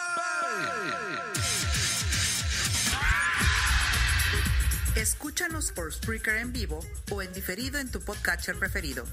Escúchanos 4.94 5.72
por 5.72 5.90
Spreaker 5.90 6.36
en 6.36 6.52
vivo 6.52 6.84
o 7.10 7.22
en 7.22 7.32
diferido 7.32 7.78
en 7.78 7.90
tu 7.90 8.00
podcatcher 8.00 8.58
preferido. 8.58 9.06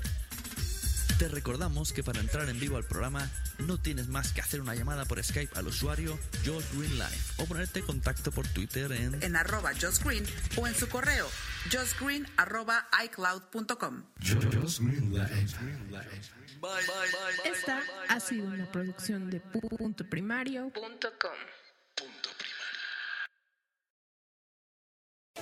Te 1.19 1.27
recordamos 1.27 1.93
que 1.93 2.03
para 2.03 2.19
entrar 2.19 2.47
en 2.47 2.59
vivo 2.59 2.77
al 2.77 2.83
programa 2.83 3.29
no 3.59 3.79
tienes 3.79 4.07
más 4.07 4.33
que 4.33 4.41
hacer 4.41 4.61
una 4.61 4.75
llamada 4.75 5.05
por 5.05 5.23
Skype 5.23 5.57
al 5.57 5.67
usuario 5.67 6.19
Josh 6.45 6.65
Green 6.73 6.93
Live 6.93 7.17
o 7.37 7.45
ponerte 7.45 7.79
en 7.79 7.85
contacto 7.85 8.31
por 8.31 8.47
Twitter 8.47 8.91
en, 8.91 9.23
en 9.23 9.35
arroba 9.35 9.71
Josh 9.73 9.99
Green 10.03 10.23
o 10.57 10.67
en 10.67 10.75
su 10.75 10.87
correo 10.87 11.27
joshgreen 11.71 12.27
arroba 12.37 12.87
icloud.com. 13.03 14.03
Esta 17.45 17.81
ha 18.09 18.19
sido 18.19 18.47
una 18.47 18.71
producción 18.71 19.29
de 19.29 19.39
punto 19.39 20.09
primario.com. 20.09 21.66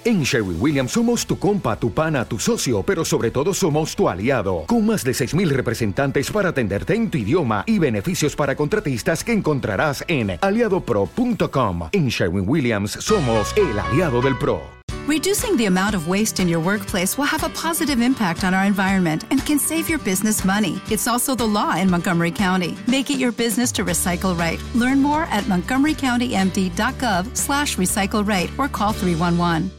En 0.07 0.21
Sherwin 0.21 0.57
Williams 0.59 0.91
somos 0.91 1.25
tu 1.25 1.39
compa, 1.39 1.79
tu 1.79 1.91
pana, 1.91 2.25
tu 2.25 2.37
socio, 2.37 2.83
pero 2.83 3.03
sobre 3.03 3.31
todo 3.31 3.55
somos 3.55 3.95
tu 3.95 4.07
aliado, 4.07 4.65
con 4.67 4.85
más 4.85 5.03
de 5.03 5.13
6.000 5.13 5.49
representantes 5.49 6.29
para 6.29 6.49
atenderte 6.49 6.93
en 6.93 7.09
tu 7.09 7.17
idioma 7.17 7.63
y 7.65 7.79
beneficios 7.79 8.35
para 8.35 8.55
contratistas 8.55 9.23
que 9.23 9.33
encontrarás 9.33 10.05
en 10.07 10.37
aliadopro.com. 10.39 11.89
En 11.91 12.09
Sherwin 12.09 12.47
Williams 12.47 12.91
somos 12.91 13.51
el 13.57 13.79
aliado 13.79 14.21
del 14.21 14.37
PRO. 14.37 14.61
Reducing 15.07 15.57
the 15.57 15.65
amount 15.65 15.95
of 15.95 16.07
waste 16.07 16.39
in 16.39 16.47
your 16.47 16.59
workplace 16.59 17.17
will 17.17 17.25
have 17.25 17.43
a 17.43 17.49
positive 17.49 17.99
impact 17.99 18.43
on 18.43 18.53
our 18.53 18.65
environment 18.65 19.23
and 19.31 19.43
can 19.43 19.57
save 19.57 19.89
your 19.89 19.99
business 19.99 20.45
money. 20.45 20.79
It's 20.91 21.07
also 21.07 21.33
the 21.35 21.47
law 21.47 21.75
in 21.77 21.89
Montgomery 21.89 22.31
County. 22.31 22.75
Make 22.87 23.09
it 23.09 23.17
your 23.17 23.31
business 23.31 23.71
to 23.73 23.83
recycle 23.83 24.37
right. 24.37 24.59
Learn 24.75 25.01
more 25.01 25.23
at 25.31 25.45
montgomerycountymd.gov 25.45 27.35
slash 27.35 27.77
recycle 27.77 28.27
right 28.27 28.51
or 28.59 28.67
call 28.67 28.93
311. 28.93 29.71